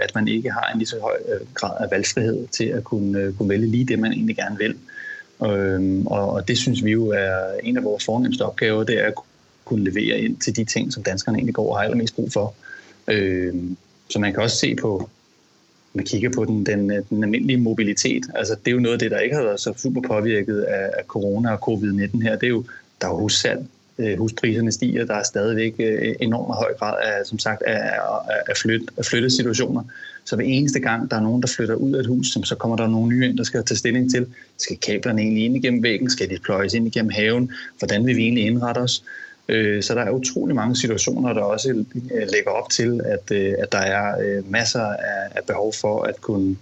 at 0.00 0.14
man 0.14 0.28
ikke 0.28 0.50
har 0.50 0.70
en 0.72 0.78
lige 0.78 0.88
så 0.88 0.96
høj 1.00 1.16
grad 1.54 1.84
af 1.84 1.90
valgfrihed 1.90 2.46
til 2.46 2.64
at 2.64 2.84
kunne, 2.84 3.32
kunne 3.38 3.48
vælge 3.48 3.66
lige 3.66 3.84
det, 3.84 3.98
man 3.98 4.12
egentlig 4.12 4.36
gerne 4.36 4.58
vil. 4.58 4.74
Øhm, 5.46 6.06
og, 6.06 6.30
og 6.30 6.48
det 6.48 6.58
synes 6.58 6.84
vi 6.84 6.90
jo 6.90 7.08
er 7.08 7.58
en 7.62 7.76
af 7.76 7.84
vores 7.84 8.04
fornemmeste 8.04 8.42
opgaver, 8.42 8.84
det 8.84 9.00
er 9.00 9.06
at 9.06 9.14
kunne 9.64 9.84
levere 9.84 10.20
ind 10.20 10.36
til 10.36 10.56
de 10.56 10.64
ting, 10.64 10.92
som 10.92 11.02
danskerne 11.02 11.38
egentlig 11.38 11.54
går 11.54 11.70
og 11.70 11.78
har 11.78 11.84
allermest 11.84 12.14
brug 12.14 12.32
for. 12.32 12.54
Øhm, 13.08 13.76
så 14.08 14.18
man 14.18 14.32
kan 14.32 14.42
også 14.42 14.56
se 14.56 14.74
på, 14.74 15.10
man 15.94 16.04
kigger 16.04 16.30
på 16.34 16.44
den, 16.44 16.66
den, 16.66 16.90
den 17.10 17.24
almindelige 17.24 17.60
mobilitet, 17.60 18.26
altså 18.34 18.54
det 18.54 18.70
er 18.70 18.74
jo 18.74 18.80
noget 18.80 18.92
af 18.92 18.98
det, 18.98 19.10
der 19.10 19.18
ikke 19.18 19.36
har 19.36 19.42
været 19.42 19.60
så 19.60 19.74
super 19.76 20.00
påvirket 20.08 20.60
af, 20.60 20.90
af 20.98 21.04
corona 21.06 21.52
og 21.52 21.58
covid-19 21.68 22.22
her, 22.22 22.36
det 22.36 22.46
er 22.46 22.48
jo, 22.48 22.64
der 23.00 23.06
er 23.06 23.10
jo 23.12 23.18
hussalg. 23.18 23.66
Øh, 24.00 24.18
huspriserne 24.18 24.72
stiger. 24.72 25.04
Der 25.04 25.14
er 25.14 25.22
stadigvæk 25.22 25.74
øh, 25.78 26.14
enormt 26.20 26.54
høj 26.54 26.74
grad 26.78 26.94
af, 27.02 27.26
som 27.26 27.38
sagt, 27.38 27.62
af, 27.62 28.00
af, 28.48 28.56
flyt, 28.56 28.90
af 28.96 29.04
flyttesituationer. 29.04 29.82
Så 30.24 30.36
hver 30.36 30.44
eneste 30.44 30.80
gang, 30.80 31.10
der 31.10 31.16
er 31.16 31.20
nogen, 31.20 31.42
der 31.42 31.48
flytter 31.56 31.74
ud 31.74 31.92
af 31.92 32.00
et 32.00 32.06
hus, 32.06 32.26
så 32.44 32.54
kommer 32.58 32.76
der 32.76 32.86
nogle 32.86 33.08
nye 33.08 33.28
ind, 33.28 33.38
der 33.38 33.44
skal 33.44 33.64
tage 33.64 33.78
stilling 33.78 34.10
til, 34.10 34.26
skal 34.58 34.76
kablerne 34.76 35.22
egentlig 35.22 35.44
ind 35.44 35.56
igennem 35.56 35.82
væggen, 35.82 36.10
skal 36.10 36.30
de 36.30 36.38
pløjes 36.44 36.74
ind 36.74 36.86
igennem 36.86 37.10
haven, 37.10 37.50
hvordan 37.78 38.06
vil 38.06 38.16
vi 38.16 38.22
egentlig 38.22 38.46
indrette 38.46 38.78
os? 38.78 39.04
Øh, 39.48 39.82
så 39.82 39.94
der 39.94 40.00
er 40.00 40.10
utrolig 40.10 40.56
mange 40.56 40.76
situationer, 40.76 41.32
der 41.32 41.40
også 41.40 41.68
øh, 41.68 42.28
lægger 42.32 42.50
op 42.50 42.70
til, 42.70 43.00
at, 43.04 43.36
øh, 43.36 43.54
at 43.58 43.72
der 43.72 43.78
er 43.78 44.20
øh, 44.20 44.50
masser 44.50 44.84
af 45.34 45.44
behov 45.46 45.72
for 45.80 46.02
at 46.02 46.20
kunne, 46.20 46.56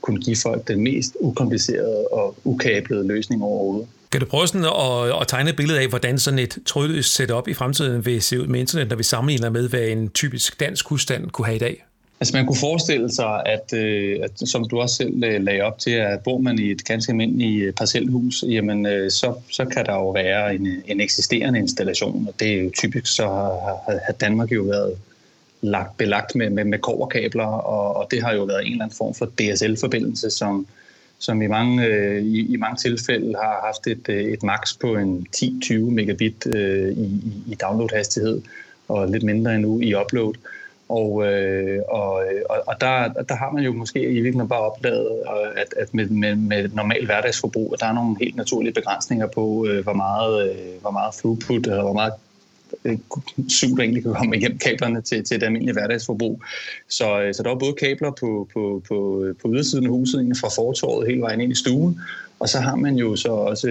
kunne 0.00 0.20
give 0.20 0.36
folk 0.42 0.68
den 0.68 0.82
mest 0.82 1.16
ukomplicerede 1.20 2.06
og 2.12 2.34
ukablede 2.44 3.06
løsning 3.06 3.42
overhovedet. 3.42 3.88
Kan 4.12 4.20
du 4.20 4.26
prøve 4.26 4.46
sådan 4.46 4.64
at, 4.64 5.20
at 5.20 5.28
tegne 5.28 5.50
et 5.50 5.56
billede 5.56 5.80
af, 5.80 5.88
hvordan 5.88 6.18
sådan 6.18 6.38
et 6.38 6.58
trådløst 6.66 7.14
setup 7.14 7.48
i 7.48 7.54
fremtiden 7.54 8.06
vil 8.06 8.22
se 8.22 8.40
ud 8.40 8.46
med 8.46 8.60
internet, 8.60 8.88
når 8.88 8.96
vi 8.96 9.02
sammenligner 9.02 9.50
med, 9.50 9.68
hvad 9.68 9.80
en 9.80 10.08
typisk 10.08 10.60
dansk 10.60 10.88
husstand 10.88 11.30
kunne 11.30 11.46
have 11.46 11.56
i 11.56 11.58
dag? 11.58 11.84
Altså 12.20 12.36
man 12.36 12.46
kunne 12.46 12.56
forestille 12.56 13.12
sig, 13.12 13.42
at, 13.46 13.72
øh, 13.72 14.18
at 14.22 14.48
som 14.48 14.68
du 14.68 14.80
også 14.80 14.94
selv 14.94 15.24
øh, 15.24 15.42
lagde 15.42 15.62
op 15.62 15.78
til, 15.78 15.90
at 15.90 16.20
bor 16.20 16.38
man 16.38 16.58
i 16.58 16.70
et 16.70 16.84
ganske 16.84 17.10
almindeligt 17.10 17.66
øh, 17.66 17.72
parcelhus, 17.72 18.44
jamen 18.48 18.86
øh, 18.86 19.10
så, 19.10 19.34
så 19.50 19.64
kan 19.64 19.86
der 19.86 19.94
jo 19.94 20.10
være 20.10 20.54
en, 20.54 20.82
en 20.86 21.00
eksisterende 21.00 21.58
installation, 21.58 22.28
og 22.28 22.34
det 22.40 22.52
er 22.52 22.62
jo 22.62 22.70
typisk, 22.70 23.16
så 23.16 23.26
har, 23.26 24.00
har 24.06 24.12
Danmark 24.12 24.52
jo 24.52 24.62
været 24.62 24.98
lagt, 25.60 25.96
belagt 25.96 26.34
med, 26.34 26.50
med, 26.50 26.64
med 26.64 26.78
koverkabler, 26.78 27.46
og, 27.46 27.96
og 27.96 28.08
det 28.10 28.22
har 28.22 28.34
jo 28.34 28.44
været 28.44 28.66
en 28.66 28.72
eller 28.72 28.84
anden 28.84 28.96
form 28.96 29.14
for 29.14 29.26
DSL-forbindelse, 29.26 30.30
som, 30.30 30.66
som 31.18 31.42
i 31.42 31.46
mange, 31.46 31.84
øh, 31.86 32.22
i, 32.22 32.52
i 32.52 32.56
mange 32.56 32.76
tilfælde 32.76 33.34
har 33.34 33.60
haft 33.66 33.86
et, 33.86 34.08
øh, 34.08 34.24
et 34.24 34.42
max 34.42 34.78
på 34.80 34.96
en 34.96 35.26
10-20 35.36 35.74
megabit 35.74 36.46
øh, 36.46 36.92
i, 36.92 37.22
i 37.46 37.54
download-hastighed, 37.62 38.42
og 38.88 39.08
lidt 39.08 39.22
mindre 39.22 39.54
endnu 39.54 39.80
i 39.80 39.94
upload. 39.94 40.34
Og, 40.88 41.26
øh, 41.26 41.82
og, 41.88 42.12
og, 42.50 42.56
og 42.66 42.80
der, 42.80 43.08
der 43.28 43.34
har 43.34 43.50
man 43.50 43.64
jo 43.64 43.72
måske 43.72 44.02
i 44.02 44.12
virkeligheden 44.12 44.48
bare 44.48 44.60
opdaget, 44.60 45.08
øh, 45.10 45.60
at, 45.60 45.74
at 45.76 45.94
med, 45.94 46.08
med, 46.08 46.36
med 46.36 46.68
normal 46.68 47.06
hverdagsforbrug, 47.06 47.70
at 47.74 47.80
der 47.80 47.86
er 47.86 47.92
nogle 47.92 48.16
helt 48.20 48.36
naturlige 48.36 48.74
begrænsninger 48.74 49.26
på, 49.26 49.66
øh, 49.66 49.82
hvor, 49.82 49.92
meget, 49.92 50.50
øh, 50.50 50.80
hvor 50.80 50.90
meget 50.90 51.14
throughput, 51.14 51.66
eller 51.66 51.82
hvor 51.82 51.92
meget 51.92 52.12
øh, 52.84 52.98
syv, 53.48 53.76
der 53.76 53.82
egentlig 53.82 54.02
kan 54.02 54.14
komme 54.14 54.36
igennem 54.36 54.58
kablerne 54.58 55.00
til, 55.00 55.24
til 55.24 55.40
det 55.40 55.46
almindelige 55.46 55.72
hverdagsforbrug. 55.72 56.42
Så, 56.88 57.20
øh, 57.20 57.34
så 57.34 57.42
der 57.42 57.48
var 57.48 57.58
både 57.58 57.72
kabler 57.72 58.10
på, 58.10 58.48
på, 58.52 58.82
på, 58.88 59.26
på 59.42 59.48
ydersiden 59.52 59.84
af 59.84 59.90
huset, 59.90 60.36
fra 60.40 60.48
fortorvet 60.48 61.08
hele 61.08 61.20
vejen 61.20 61.40
ind 61.40 61.52
i 61.52 61.54
stuen, 61.54 62.00
og 62.40 62.48
så 62.48 62.60
har 62.60 62.76
man 62.76 62.96
jo 62.96 63.16
så 63.16 63.28
også 63.28 63.68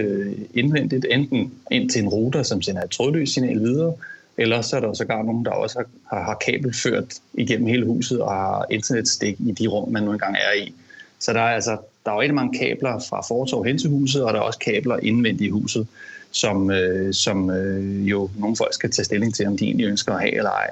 indvendigt 0.54 1.06
enten 1.12 1.54
ind 1.72 1.90
til 1.90 2.04
en 2.04 2.10
router, 2.10 2.44
som 2.44 2.62
sender 2.62 2.84
et 2.84 2.92
trådløst 2.92 3.34
signal 3.34 3.60
videre, 3.60 3.94
eller 4.38 4.62
så 4.62 4.76
er 4.76 4.80
der 4.80 4.94
sågar 4.94 5.24
nogen, 5.24 5.46
der 5.46 5.52
også 5.52 5.84
har, 6.10 6.24
har 6.24 6.38
kabelført 6.46 7.14
igennem 7.34 7.68
hele 7.68 7.86
huset 7.86 8.22
og 8.22 8.32
har 8.32 8.66
internetstik 8.70 9.36
i 9.40 9.52
de 9.52 9.68
rum, 9.68 9.92
man 9.92 10.04
nu 10.04 10.12
engang 10.12 10.36
er 10.36 10.64
i. 10.64 10.74
Så 11.20 11.34
der 11.34 11.40
er 11.40 11.56
altså 11.56 11.78
der 12.08 12.12
er 12.12 12.16
jo 12.16 12.22
rigtig 12.22 12.36
mange 12.36 12.60
kabler 12.60 13.00
fra 13.10 13.22
fortorv 13.22 13.64
hen 13.64 13.78
til 13.78 13.90
huset, 13.90 14.24
og 14.24 14.34
der 14.34 14.40
er 14.40 14.44
også 14.44 14.60
kabler 14.60 14.98
indvendigt 14.98 15.48
i 15.48 15.50
huset, 15.50 15.88
som, 16.32 16.72
øh, 16.72 17.14
som 17.14 17.50
øh, 17.50 18.10
jo 18.10 18.30
nogle 18.40 18.56
folk 18.56 18.74
skal 18.74 18.92
tage 18.92 19.06
stilling 19.06 19.36
til, 19.36 19.48
om 19.48 19.58
de 19.58 19.66
egentlig 19.66 19.88
ønsker 19.88 20.14
at 20.14 20.20
have 20.20 20.38
eller 20.38 20.50
ej. 20.50 20.70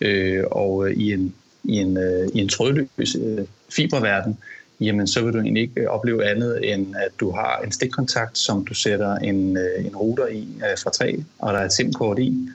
Øh, 0.00 0.44
og 0.50 0.88
øh, 0.88 0.96
i 0.96 1.12
en, 1.12 1.34
i 1.64 1.76
en, 1.76 1.96
øh, 1.96 2.28
i 2.34 2.38
en 2.38 2.48
trådløs 2.48 3.16
øh, 3.20 3.44
fiberverden, 3.70 4.38
jamen 4.80 5.06
så 5.06 5.24
vil 5.24 5.32
du 5.32 5.38
egentlig 5.38 5.62
ikke 5.62 5.80
øh, 5.80 5.86
opleve 5.86 6.30
andet, 6.30 6.72
end 6.72 6.94
at 6.96 7.10
du 7.20 7.30
har 7.30 7.60
en 7.64 7.72
stikkontakt, 7.72 8.38
som 8.38 8.64
du 8.64 8.74
sætter 8.74 9.16
en, 9.16 9.56
øh, 9.56 9.86
en 9.86 9.96
router 9.96 10.26
i 10.26 10.48
øh, 10.56 10.78
fra 10.82 10.90
træ, 10.90 11.16
og 11.38 11.52
der 11.52 11.58
er 11.58 11.64
et 11.64 11.72
SIM-kort 11.72 12.18
i, 12.18 12.48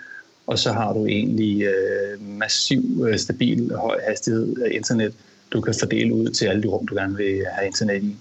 og 0.49 0.59
så 0.59 0.71
har 0.71 0.93
du 0.93 1.05
egentlig 1.05 1.63
øh, 1.63 2.21
massiv, 2.39 3.07
øh, 3.09 3.19
stabil, 3.19 3.71
høj 3.75 3.99
hastighed 4.07 4.55
af 4.65 4.69
internet, 4.71 5.13
du 5.53 5.61
kan 5.61 5.75
fordele 5.79 6.13
ud 6.13 6.29
til 6.29 6.45
alle 6.45 6.63
de 6.63 6.67
rum, 6.67 6.87
du 6.87 6.95
gerne 6.95 7.17
vil 7.17 7.45
have 7.53 7.67
internet 7.67 8.03
i. 8.03 8.15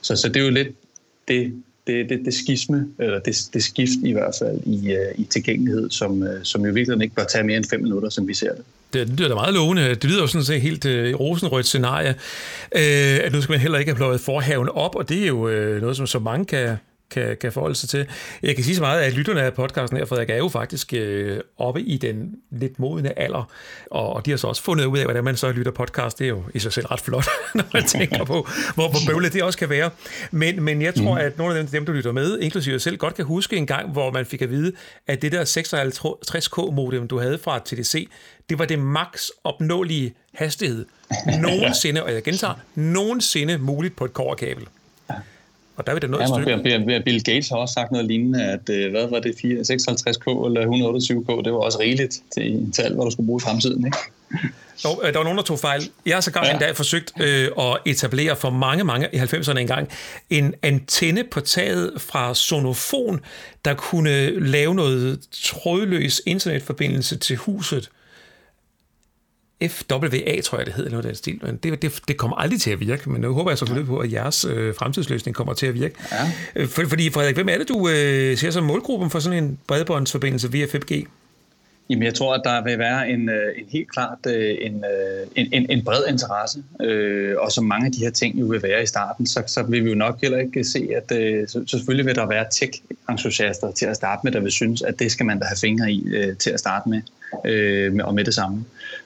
Så, 0.00 0.16
så 0.16 0.28
det 0.28 0.36
er 0.36 0.44
jo 0.44 0.50
lidt 0.50 0.68
det, 1.28 1.62
det, 1.86 2.08
det, 2.08 2.20
det 2.24 2.34
skisme, 2.34 2.88
eller 2.98 3.18
det, 3.18 3.48
det 3.54 3.64
skift 3.64 3.98
i 4.04 4.12
hvert 4.12 4.34
fald 4.38 4.60
i, 4.66 4.92
øh, 4.92 5.14
i 5.18 5.24
tilgængelighed, 5.24 5.90
som, 5.90 6.22
øh, 6.22 6.44
som 6.44 6.66
jo 6.66 6.72
virkelig 6.72 7.02
ikke 7.02 7.14
bør 7.14 7.24
tage 7.24 7.44
mere 7.44 7.56
end 7.56 7.64
fem 7.70 7.82
minutter, 7.82 8.08
som 8.08 8.28
vi 8.28 8.34
ser 8.34 8.54
det. 8.54 8.64
Det, 8.92 9.08
det 9.08 9.18
lyder 9.18 9.28
da 9.28 9.34
meget 9.34 9.54
lovende. 9.54 9.88
Det 9.88 10.04
lyder 10.04 10.20
jo 10.20 10.26
sådan 10.26 10.44
set 10.44 10.60
helt 10.60 10.84
øh, 10.84 11.20
rosenrødt 11.20 11.66
scenarie, 11.66 12.14
øh, 12.74 13.20
at 13.24 13.32
nu 13.32 13.42
skal 13.42 13.52
man 13.52 13.60
heller 13.60 13.78
ikke 13.78 13.90
have 13.90 13.96
pløjet 13.96 14.20
forhaven 14.20 14.68
op, 14.68 14.94
og 14.96 15.08
det 15.08 15.22
er 15.22 15.26
jo 15.26 15.48
øh, 15.48 15.80
noget, 15.80 15.96
som 15.96 16.06
så 16.06 16.18
mange 16.18 16.44
kan, 16.44 16.76
kan, 17.14 17.36
kan 17.40 17.52
forholde 17.52 17.74
sig 17.74 17.88
til. 17.88 18.06
Jeg 18.42 18.54
kan 18.54 18.64
sige 18.64 18.76
så 18.76 18.82
meget, 18.82 19.00
at 19.00 19.12
lytterne 19.12 19.42
af 19.42 19.54
podcasten 19.54 19.98
her, 19.98 20.04
Frederik, 20.04 20.30
er 20.30 20.36
jo 20.36 20.48
faktisk 20.48 20.94
øh, 20.94 21.40
oppe 21.58 21.82
i 21.82 21.96
den 21.96 22.34
lidt 22.50 22.78
modne 22.78 23.18
alder, 23.18 23.50
og, 23.90 24.26
de 24.26 24.30
har 24.30 24.36
så 24.36 24.46
også 24.46 24.62
fundet 24.62 24.84
ud 24.84 24.98
af, 24.98 25.04
hvordan 25.04 25.24
man 25.24 25.36
så 25.36 25.52
lytter 25.52 25.72
podcast. 25.72 26.18
Det 26.18 26.24
er 26.24 26.28
jo 26.28 26.42
i 26.54 26.58
sig 26.58 26.72
selv 26.72 26.86
ret 26.86 27.00
flot, 27.00 27.26
når 27.54 27.64
man 27.72 27.84
tænker 27.84 28.24
på, 28.24 28.48
hvor, 28.74 28.88
hvor 28.88 29.12
bøvlet 29.12 29.32
det 29.32 29.42
også 29.42 29.58
kan 29.58 29.70
være. 29.70 29.90
Men, 30.30 30.62
men 30.62 30.82
jeg 30.82 30.94
tror, 30.94 31.14
mm. 31.14 31.20
at 31.20 31.38
nogle 31.38 31.54
af 31.54 31.62
dem, 31.62 31.70
dem, 31.70 31.86
der 31.86 31.92
lytter 31.92 32.12
med, 32.12 32.38
inklusive 32.38 32.72
jeg 32.72 32.80
selv, 32.80 32.96
godt 32.96 33.14
kan 33.14 33.24
huske 33.24 33.56
en 33.56 33.66
gang, 33.66 33.92
hvor 33.92 34.10
man 34.10 34.26
fik 34.26 34.42
at 34.42 34.50
vide, 34.50 34.72
at 35.06 35.22
det 35.22 35.32
der 35.32 35.44
56K-modem, 35.44 37.08
du 37.08 37.18
havde 37.18 37.38
fra 37.38 37.58
TDC, 37.58 38.08
det 38.48 38.58
var 38.58 38.64
det 38.64 38.78
max 38.78 39.28
opnåelige 39.44 40.14
hastighed 40.34 40.86
nogensinde, 41.42 42.02
og 42.02 42.12
jeg 42.12 42.22
gentager, 42.22 42.54
nogensinde 42.74 43.58
muligt 43.58 43.96
på 43.96 44.04
et 44.04 44.12
kårkabel. 44.12 44.66
Og 45.76 45.86
der 45.86 45.92
er 45.92 45.94
vi 45.96 46.00
da 46.00 46.06
noget 46.06 46.28
stykke. 46.28 47.02
Bill 47.04 47.24
Gates 47.24 47.48
har 47.48 47.56
også 47.56 47.72
sagt 47.72 47.92
noget 47.92 48.06
lignende, 48.06 48.44
at 48.44 48.68
øh, 48.70 48.90
hvad 48.90 49.06
var 49.06 49.20
det, 49.20 49.30
56K 49.30 50.46
eller 50.46 50.60
128K, 50.66 51.44
det 51.44 51.52
var 51.52 51.58
også 51.58 51.78
rigeligt 51.80 52.20
til, 52.34 52.72
til 52.74 52.82
alt, 52.82 52.94
hvad 52.94 53.04
du 53.04 53.10
skulle 53.10 53.26
bruge 53.26 53.40
i 53.42 53.44
fremtiden, 53.44 53.86
ikke? 53.86 53.98
Jo, 54.84 55.00
øh, 55.02 55.12
der 55.12 55.18
var 55.18 55.24
nogen, 55.24 55.38
der 55.38 55.44
tog 55.44 55.58
fejl. 55.58 55.82
Jeg 56.06 56.16
har 56.16 56.20
så 56.20 56.30
ja. 56.44 56.50
endda 56.50 56.70
forsøgt 56.72 57.12
øh, 57.20 57.50
at 57.58 57.78
etablere 57.86 58.36
for 58.36 58.50
mange, 58.50 58.84
mange 58.84 59.08
i 59.12 59.16
90'erne 59.16 59.58
engang 59.58 59.88
en 60.30 60.54
antenne 60.62 61.24
på 61.24 61.40
taget 61.40 61.92
fra 61.98 62.34
Sonofon, 62.34 63.20
der 63.64 63.74
kunne 63.74 64.40
lave 64.40 64.74
noget 64.74 65.20
trådløs 65.32 66.22
internetforbindelse 66.26 67.16
til 67.16 67.36
huset. 67.36 67.90
FWA, 69.62 70.40
tror 70.40 70.58
jeg, 70.58 70.66
det 70.66 70.74
hedder, 70.74 70.90
noget 70.90 71.04
den 71.04 71.14
stil. 71.14 71.38
Men 71.42 71.56
det, 71.56 71.82
det, 71.82 72.00
det 72.08 72.16
kommer 72.16 72.36
aldrig 72.36 72.60
til 72.60 72.70
at 72.70 72.80
virke, 72.80 73.10
men 73.10 73.20
nu 73.20 73.32
håber 73.32 73.50
jeg 73.50 73.58
selvfølgelig 73.58 73.88
på, 73.88 73.98
at 73.98 74.12
jeres 74.12 74.44
øh, 74.44 74.74
fremtidsløsning 74.74 75.36
kommer 75.36 75.54
til 75.54 75.66
at 75.66 75.74
virke. 75.74 75.94
Ja. 76.12 76.32
Øh, 76.56 76.68
for, 76.68 76.82
fordi, 76.88 77.10
Frederik, 77.10 77.34
hvem 77.34 77.48
er 77.48 77.58
det, 77.58 77.68
du 77.68 77.88
øh, 77.88 78.36
ser 78.36 78.50
som 78.50 78.64
målgruppen 78.64 79.10
for 79.10 79.18
sådan 79.18 79.44
en 79.44 79.58
bredbåndsforbindelse 79.66 80.52
via 80.52 80.66
5G? 80.66 81.04
Jamen, 81.90 82.02
jeg 82.02 82.14
tror, 82.14 82.34
at 82.34 82.40
der 82.44 82.64
vil 82.64 82.78
være 82.78 83.10
en, 83.10 83.28
øh, 83.28 83.58
en 83.58 83.64
helt 83.68 83.92
klart 83.92 84.18
øh, 84.26 84.56
en, 84.60 84.84
en, 85.36 85.48
en, 85.52 85.70
en 85.70 85.84
bred 85.84 86.02
interesse, 86.08 86.62
øh, 86.80 87.34
og 87.38 87.52
som 87.52 87.64
mange 87.64 87.86
af 87.86 87.92
de 87.92 87.98
her 87.98 88.10
ting 88.10 88.40
jo 88.40 88.46
vil 88.46 88.62
være 88.62 88.82
i 88.82 88.86
starten, 88.86 89.26
så, 89.26 89.42
så 89.46 89.62
vil 89.62 89.84
vi 89.84 89.88
jo 89.90 89.94
nok 89.94 90.20
heller 90.20 90.38
ikke 90.38 90.64
se, 90.64 90.88
at 90.96 91.04
så, 91.50 91.64
så 91.66 91.76
selvfølgelig 91.76 92.06
vil 92.06 92.14
der 92.14 92.26
være 92.26 92.44
tech-entusiaster 92.50 93.72
til 93.72 93.86
at 93.86 93.96
starte 93.96 94.20
med, 94.24 94.32
der 94.32 94.40
vil 94.40 94.52
synes, 94.52 94.82
at 94.82 94.98
det 94.98 95.12
skal 95.12 95.26
man 95.26 95.38
da 95.38 95.44
have 95.44 95.56
fingre 95.60 95.92
i 95.92 96.04
til 96.38 96.50
at 96.50 96.60
starte 96.60 96.88
med, 96.88 97.02
øh, 97.46 98.00
og 98.04 98.14
med 98.14 98.24
det 98.24 98.34
samme. 98.34 98.64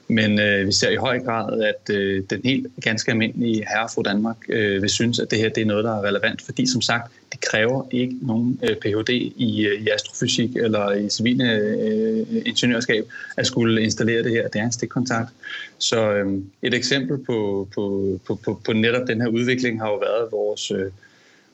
Men 0.09 0.41
øh, 0.41 0.67
vi 0.67 0.73
ser 0.73 0.91
i 0.91 0.97
høj 0.97 1.21
grad, 1.21 1.63
at 1.63 1.95
øh, 1.95 2.23
den 2.31 2.41
helt 2.45 2.67
ganske 2.81 3.11
almindelige 3.11 3.67
herre 3.69 3.89
fra 3.95 4.03
Danmark 4.03 4.37
øh, 4.49 4.83
vil 4.83 4.91
synes, 4.91 5.19
at 5.19 5.31
det 5.31 5.39
her 5.39 5.49
det 5.49 5.61
er 5.61 5.67
noget, 5.67 5.85
der 5.85 5.97
er 5.97 6.05
relevant, 6.09 6.43
fordi 6.43 6.67
som 6.67 6.81
sagt, 6.81 7.13
det 7.33 7.41
kræver 7.41 7.87
ikke 7.91 8.17
nogen 8.23 8.61
øh, 8.63 8.77
Ph.D. 8.77 9.09
I, 9.37 9.67
øh, 9.67 9.83
i 9.83 9.89
astrofysik 9.95 10.57
eller 10.57 10.93
i 10.93 11.09
civile 11.09 11.53
øh, 11.53 12.27
ingeniørskab 12.47 13.05
at 13.37 13.47
skulle 13.47 13.83
installere 13.83 14.23
det 14.23 14.31
her. 14.31 14.49
Det 14.49 14.61
er 14.61 14.65
en 14.65 14.73
stikkontakt. 14.73 15.31
Så 15.79 16.13
øh, 16.13 16.33
et 16.63 16.75
eksempel 16.75 17.19
på, 17.19 17.69
på, 17.75 18.19
på, 18.27 18.35
på, 18.45 18.61
på 18.65 18.73
netop 18.73 19.09
den 19.09 19.21
her 19.21 19.29
udvikling 19.29 19.81
har 19.81 19.89
jo 19.89 19.97
været 19.97 20.33
vores... 20.33 20.71
Øh, 20.71 20.91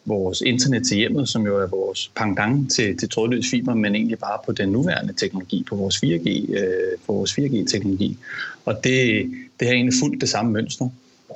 vores 0.04 0.40
internet 0.40 0.86
til 0.86 0.96
hjemmet, 0.96 1.28
som 1.28 1.46
jo 1.46 1.60
er 1.60 1.66
vores 1.66 2.10
pangdang 2.16 2.70
til, 2.70 2.98
til 2.98 3.10
trådløs 3.10 3.50
fiber, 3.50 3.74
men 3.74 3.94
egentlig 3.94 4.18
bare 4.18 4.38
på 4.46 4.52
den 4.52 4.68
nuværende 4.68 5.12
teknologi, 5.12 5.64
på 5.68 5.76
vores 5.76 5.96
4G, 5.96 6.58
øh, 6.58 6.98
på 7.06 7.12
vores 7.12 7.38
4G-teknologi. 7.38 8.18
Og 8.64 8.84
det, 8.84 9.30
det 9.60 9.68
har 9.68 9.74
egentlig 9.74 9.94
fuldt 10.00 10.20
det 10.20 10.28
samme 10.28 10.52
mønster. 10.52 10.88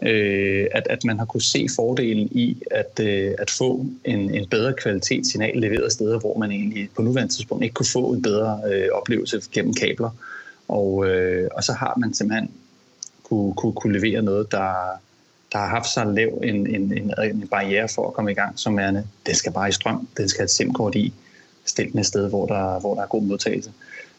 Øh, 0.03 0.67
at, 0.73 0.87
at 0.91 1.05
man 1.05 1.19
har 1.19 1.25
kunne 1.25 1.43
se 1.43 1.67
fordelen 1.77 2.29
i 2.31 2.63
at, 2.71 3.01
øh, 3.01 3.35
at 3.39 3.51
få 3.51 3.87
en, 4.05 4.35
en 4.35 4.47
bedre 4.49 4.73
kvalitetssignal 4.73 5.57
leveret 5.57 5.93
steder, 5.93 6.19
hvor 6.19 6.39
man 6.39 6.51
egentlig 6.51 6.89
på 6.97 7.03
nuværende 7.03 7.33
tidspunkt 7.33 7.65
ikke 7.65 7.75
kunne 7.75 7.87
få 7.93 8.13
en 8.13 8.23
bedre 8.23 8.61
øh, 8.73 8.89
oplevelse 8.93 9.43
gennem 9.53 9.75
kabler. 9.75 10.11
Og, 10.69 11.07
øh, 11.07 11.49
og 11.53 11.65
så 11.65 11.73
har 11.73 11.95
man 11.97 12.15
simpelthen 12.15 12.51
kunne, 13.23 13.55
kunne, 13.55 13.73
kunne 13.73 13.99
levere 14.01 14.23
noget, 14.23 14.53
der, 14.53 15.01
der 15.52 15.59
har 15.59 15.69
haft 15.69 15.87
så 15.87 16.05
lav 16.05 16.40
en, 16.43 16.67
en, 16.67 16.93
en, 16.99 17.14
en 17.23 17.49
barriere 17.50 17.88
for 17.88 18.07
at 18.07 18.14
komme 18.14 18.31
i 18.31 18.35
gang, 18.35 18.59
som 18.59 18.78
er, 18.78 19.02
det 19.26 19.37
skal 19.37 19.52
bare 19.52 19.69
i 19.69 19.73
strøm, 19.73 20.09
det 20.17 20.31
skal 20.31 20.38
have 20.38 20.45
et 20.45 20.50
SIM-kort 20.50 20.95
i, 20.95 21.12
stillet 21.64 22.00
et 22.00 22.07
sted, 22.07 22.28
hvor 22.28 22.47
der, 22.47 22.81
hvor 22.81 22.95
der 22.95 23.02
er 23.02 23.07
god 23.07 23.23
modtagelse. 23.23 23.73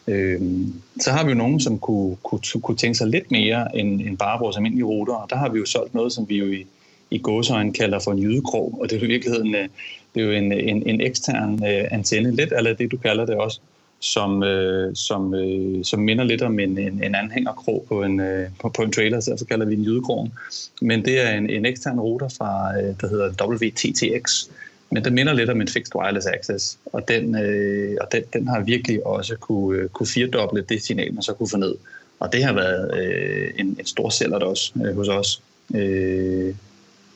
Øhm, 0.07 0.73
så 0.99 1.11
har 1.11 1.23
vi 1.23 1.29
jo 1.29 1.37
nogen, 1.37 1.59
som 1.59 1.79
kunne, 1.79 2.15
kunne, 2.23 2.41
kunne 2.61 2.77
tænke 2.77 2.97
sig 2.97 3.07
lidt 3.07 3.31
mere 3.31 3.77
end, 3.77 4.01
end 4.01 4.17
bare 4.17 4.39
vores 4.39 4.57
almindelige 4.57 4.85
ruter, 4.85 5.13
og 5.13 5.29
der 5.29 5.35
har 5.35 5.49
vi 5.49 5.59
jo 5.59 5.65
solgt 5.65 5.93
noget, 5.93 6.13
som 6.13 6.29
vi 6.29 6.37
jo 6.37 6.45
i, 6.45 6.65
i 7.11 7.17
gåsøjne 7.17 7.73
kalder 7.73 7.99
for 7.99 8.11
en 8.11 8.19
jydekrog, 8.19 8.77
og 8.81 8.89
det 8.89 8.95
er 8.95 8.99
jo 8.99 9.05
i 9.05 9.09
virkeligheden 9.09 9.55
øh, 9.55 9.67
det 10.15 10.21
er 10.21 10.25
jo 10.25 10.31
en, 10.31 10.51
en, 10.51 10.89
en 10.89 11.01
ekstern 11.01 11.53
øh, 11.53 11.87
antenne, 11.91 12.35
lidt 12.35 12.53
eller 12.57 12.73
det 12.73 12.91
du 12.91 12.97
kalder 12.97 13.25
det 13.25 13.35
også, 13.35 13.59
som, 13.99 14.43
øh, 14.43 14.95
som, 14.95 15.33
øh, 15.33 15.85
som 15.85 15.99
minder 15.99 16.23
lidt 16.23 16.41
om 16.41 16.59
en, 16.59 16.77
en, 16.77 17.03
en 17.03 17.15
anhængerkrog 17.15 17.85
på 17.87 18.03
en, 18.03 18.19
øh, 18.19 18.49
på, 18.61 18.69
på 18.69 18.81
en 18.81 18.91
trailer, 18.91 19.19
så 19.19 19.45
kalder 19.49 19.65
vi 19.65 19.75
den 19.75 19.83
jydekrogen. 19.83 20.33
Men 20.81 21.05
det 21.05 21.19
er 21.27 21.37
en, 21.37 21.49
en 21.49 21.65
ekstern 21.65 21.99
router 21.99 22.29
fra, 22.37 22.79
øh, 22.79 22.95
der 23.01 23.07
hedder 23.07 23.45
WTTX, 23.45 24.49
men 24.91 25.05
den 25.05 25.13
minder 25.13 25.33
lidt 25.33 25.49
om 25.49 25.61
en 25.61 25.67
fixed 25.67 25.95
wireless 25.95 26.27
access, 26.27 26.77
og 26.85 27.07
den, 27.07 27.35
øh, 27.35 27.97
og 28.01 28.07
den, 28.11 28.23
den 28.33 28.47
har 28.47 28.63
virkelig 28.63 29.05
også 29.05 29.35
kunne, 29.35 29.77
øh, 29.77 29.89
kunne 29.89 30.07
firedoble 30.07 30.65
det 30.69 30.83
signal, 30.83 31.13
man 31.13 31.23
så 31.23 31.33
kunne 31.33 31.49
få 31.49 31.57
ned. 31.57 31.75
Og 32.19 32.33
det 32.33 32.43
har 32.43 32.53
været 32.53 32.99
øh, 32.99 33.51
en, 33.57 33.67
en 33.79 33.85
stor 33.85 34.09
sælger 34.09 34.37
også 34.37 34.71
øh, 34.85 34.95
hos 34.95 35.07
os. 35.07 35.41
Øh, 35.75 36.55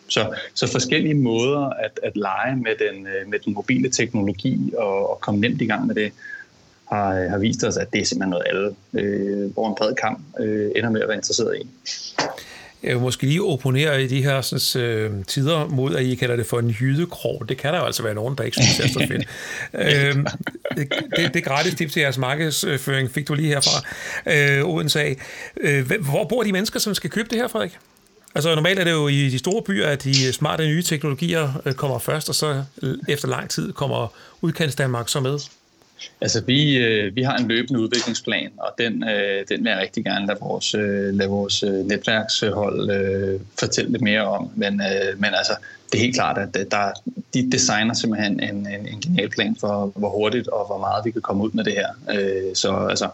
så, 0.07 0.35
så 0.53 0.71
forskellige 0.71 1.13
måder 1.13 1.69
at, 1.69 1.99
at 2.03 2.17
lege 2.17 2.55
med 2.55 2.71
den, 2.79 3.07
øh, 3.07 3.29
med 3.29 3.39
den 3.39 3.53
mobile 3.53 3.89
teknologi 3.89 4.73
og, 4.77 5.09
og 5.09 5.19
komme 5.21 5.41
nemt 5.41 5.61
i 5.61 5.65
gang 5.65 5.87
med 5.87 5.95
det, 5.95 6.11
har, 6.95 7.29
har 7.29 7.37
vist 7.37 7.63
os, 7.63 7.77
at 7.77 7.93
det 7.93 8.01
er 8.01 8.05
simpelthen 8.05 8.29
noget 8.29 8.45
alle, 8.47 8.75
øh, 8.93 9.53
hvor 9.53 9.69
en 9.69 9.75
bred 9.77 9.95
kamp 9.95 10.19
øh, 10.39 10.71
ender 10.75 10.89
med 10.89 11.01
at 11.01 11.07
være 11.07 11.17
interesseret 11.17 11.57
i. 11.57 11.67
Jeg 12.83 12.95
vil 12.95 13.01
måske 13.01 13.25
lige 13.25 13.43
opponere 13.43 14.03
i 14.03 14.07
de 14.07 14.23
her 14.23 14.41
sådan, 14.41 14.85
øh, 14.85 15.25
tider 15.27 15.67
mod, 15.67 15.95
at 15.95 16.03
I 16.03 16.15
kalder 16.15 16.35
det 16.35 16.45
for 16.45 16.59
en 16.59 16.69
jydekrog. 16.69 17.45
Det 17.49 17.57
kan 17.57 17.73
der 17.73 17.79
jo 17.79 17.85
altså 17.85 18.03
være 18.03 18.13
nogen, 18.13 18.35
der 18.37 18.43
ikke 18.43 18.57
synes, 18.57 18.77
det 18.77 18.85
er 18.85 18.89
så 18.89 19.07
fedt. 19.07 19.27
øh, 20.17 20.25
det, 21.17 21.33
det, 21.33 21.43
gratis 21.43 21.75
tip 21.75 21.91
til 21.91 22.01
jeres 22.01 22.17
markedsføring 22.17 23.11
fik 23.11 23.27
du 23.27 23.33
lige 23.33 23.47
herfra, 23.47 23.87
øh, 24.25 24.69
Odense 24.69 25.01
af. 25.01 25.17
Øh, 25.61 25.91
hvor 26.11 26.23
bor 26.23 26.43
de 26.43 26.51
mennesker, 26.51 26.79
som 26.79 26.93
skal 26.93 27.09
købe 27.09 27.29
det 27.29 27.37
her, 27.37 27.47
Frederik? 27.47 27.77
Altså 28.35 28.55
normalt 28.55 28.79
er 28.79 28.83
det 28.83 28.91
jo 28.91 29.07
i 29.07 29.29
de 29.29 29.39
store 29.39 29.63
byer, 29.63 29.87
at 29.87 30.03
de 30.03 30.33
smarte 30.33 30.67
nye 30.67 30.83
teknologier 30.83 31.61
øh, 31.65 31.73
kommer 31.73 31.99
først, 31.99 32.29
og 32.29 32.35
så 32.35 32.63
efter 33.07 33.27
lang 33.27 33.49
tid 33.49 33.73
kommer 33.73 34.13
udkants 34.41 34.75
Danmark 34.75 35.09
så 35.09 35.19
med. 35.19 35.39
Altså, 36.21 36.41
vi, 36.41 36.77
øh, 36.77 37.15
vi 37.15 37.23
har 37.23 37.37
en 37.37 37.47
løbende 37.47 37.79
udviklingsplan, 37.79 38.51
og 38.57 38.69
den, 38.77 39.03
øh, 39.09 39.45
den 39.49 39.63
vil 39.63 39.69
jeg 39.69 39.79
rigtig 39.79 40.03
gerne 40.03 40.27
lade 40.27 40.39
vores, 40.41 40.75
øh, 40.75 41.13
lade 41.13 41.29
vores 41.29 41.63
øh, 41.63 41.73
netværkshold 41.73 42.91
øh, 42.91 43.39
fortælle 43.59 43.91
lidt 43.91 44.01
mere 44.01 44.21
om. 44.21 44.49
Men, 44.55 44.81
øh, 44.81 45.19
men 45.19 45.33
altså, 45.33 45.53
det 45.91 45.97
er 45.97 46.03
helt 46.03 46.15
klart, 46.15 46.37
at 46.37 46.57
øh, 46.59 46.65
der, 46.71 46.91
de 47.33 47.51
designer 47.51 47.93
simpelthen 47.93 48.39
en, 48.39 48.67
en, 48.67 48.87
en 48.87 49.01
genial 49.01 49.29
plan 49.29 49.55
for, 49.59 49.91
hvor 49.95 50.09
hurtigt 50.09 50.47
og 50.47 50.65
hvor 50.65 50.77
meget 50.77 51.05
vi 51.05 51.11
kan 51.11 51.21
komme 51.21 51.43
ud 51.43 51.51
med 51.53 51.63
det 51.63 51.73
her. 51.73 51.87
Øh, 52.19 52.55
så 52.55 52.87
altså, 52.89 53.09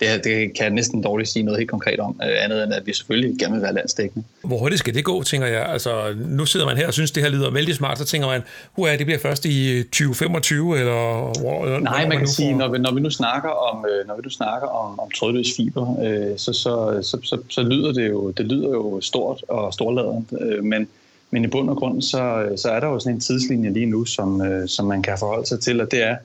det, 0.00 0.24
det 0.24 0.54
kan 0.54 0.64
jeg 0.64 0.70
næsten 0.70 1.02
dårligt 1.02 1.28
sige 1.28 1.42
noget 1.42 1.58
helt 1.58 1.70
konkret 1.70 2.00
om, 2.00 2.20
øh, 2.22 2.44
andet 2.44 2.64
end 2.64 2.72
at 2.72 2.86
vi 2.86 2.94
selvfølgelig 2.94 3.38
gerne 3.38 3.54
vil 3.54 3.62
være 3.62 3.74
landsdækkende. 3.74 4.24
Hvor 4.44 4.58
hurtigt 4.58 4.78
skal 4.78 4.94
det 4.94 5.04
gå, 5.04 5.22
tænker 5.22 5.46
jeg? 5.46 5.66
Altså, 5.66 6.14
nu 6.16 6.46
sidder 6.46 6.66
man 6.66 6.76
her 6.76 6.86
og 6.86 6.94
synes, 6.94 7.10
det 7.10 7.22
her 7.22 7.30
lyder 7.30 7.50
vældig 7.50 7.74
smart, 7.74 7.98
så 7.98 8.04
tænker 8.04 8.28
man, 8.28 8.42
er 8.78 8.96
det 8.96 9.06
bliver 9.06 9.18
først 9.18 9.44
i 9.44 9.82
2025, 9.82 10.78
eller 10.78 11.40
hvor? 11.40 11.64
Eller, 11.64 11.78
Nej, 11.78 12.08
man, 12.08 12.18
kan 12.18 12.28
sige, 12.28 12.56
når 12.56 12.68
vi, 12.68 12.78
når 12.78 12.94
vi 12.94 13.00
nu 13.00 13.10
snakker 13.10 13.48
om, 13.48 13.86
øh, 13.90 14.06
når 14.06 14.14
vi 14.14 14.20
nu 14.24 14.30
snakker 14.30 14.68
om, 14.68 15.00
om 15.00 15.10
trådløs 15.10 15.46
fiber, 15.56 15.96
øh, 16.04 16.38
så, 16.38 16.52
så, 16.52 17.00
så, 17.02 17.18
så, 17.22 17.38
så, 17.48 17.62
lyder 17.62 17.92
det 17.92 18.08
jo, 18.08 18.30
det 18.30 18.46
lyder 18.46 18.68
jo 18.68 19.00
stort 19.00 19.44
og 19.48 19.74
storladent, 19.74 20.32
øh, 20.40 20.64
men 20.64 20.88
men 21.30 21.44
i 21.44 21.46
bund 21.46 21.70
og 21.70 21.76
grund, 21.76 22.02
så, 22.02 22.52
så 22.56 22.70
er 22.70 22.80
der 22.80 22.86
jo 22.86 22.98
sådan 22.98 23.14
en 23.14 23.20
tidslinje 23.20 23.72
lige 23.72 23.86
nu, 23.86 24.04
som, 24.04 24.42
øh, 24.42 24.68
som 24.68 24.86
man 24.86 25.02
kan 25.02 25.18
forholde 25.18 25.46
sig 25.46 25.60
til, 25.60 25.80
og 25.80 25.90
det 25.90 26.02
er, 26.02 26.16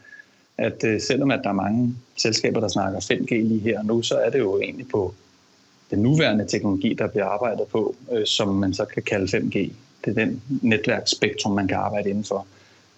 at 0.60 0.84
øh, 0.84 1.02
selvom 1.02 1.32
at 1.32 1.40
der 1.44 1.50
er 1.50 1.54
mange 1.54 1.96
selskaber, 2.18 2.60
der 2.60 2.68
snakker 2.68 3.00
5G 3.00 3.34
lige 3.34 3.60
her 3.60 3.80
og 3.80 3.86
nu, 3.86 4.02
så 4.02 4.16
er 4.18 4.30
det 4.30 4.40
jo 4.40 4.60
egentlig 4.60 4.88
på 4.88 5.14
den 5.92 6.00
nuværende 6.00 6.46
teknologi, 6.48 6.94
der 6.94 7.08
bliver 7.08 7.26
arbejdet 7.26 7.68
på, 7.68 7.96
øh, 8.12 8.26
som 8.26 8.48
man 8.48 8.74
så 8.74 8.86
kan 8.86 9.04
kalde 9.04 9.38
5G. 9.38 9.58
Det 10.06 10.18
er 10.18 10.26
den 10.26 10.42
netværksspektrum, 10.62 11.52
man 11.52 11.68
kan 11.68 11.78
arbejde 11.78 12.10
indenfor. 12.10 12.48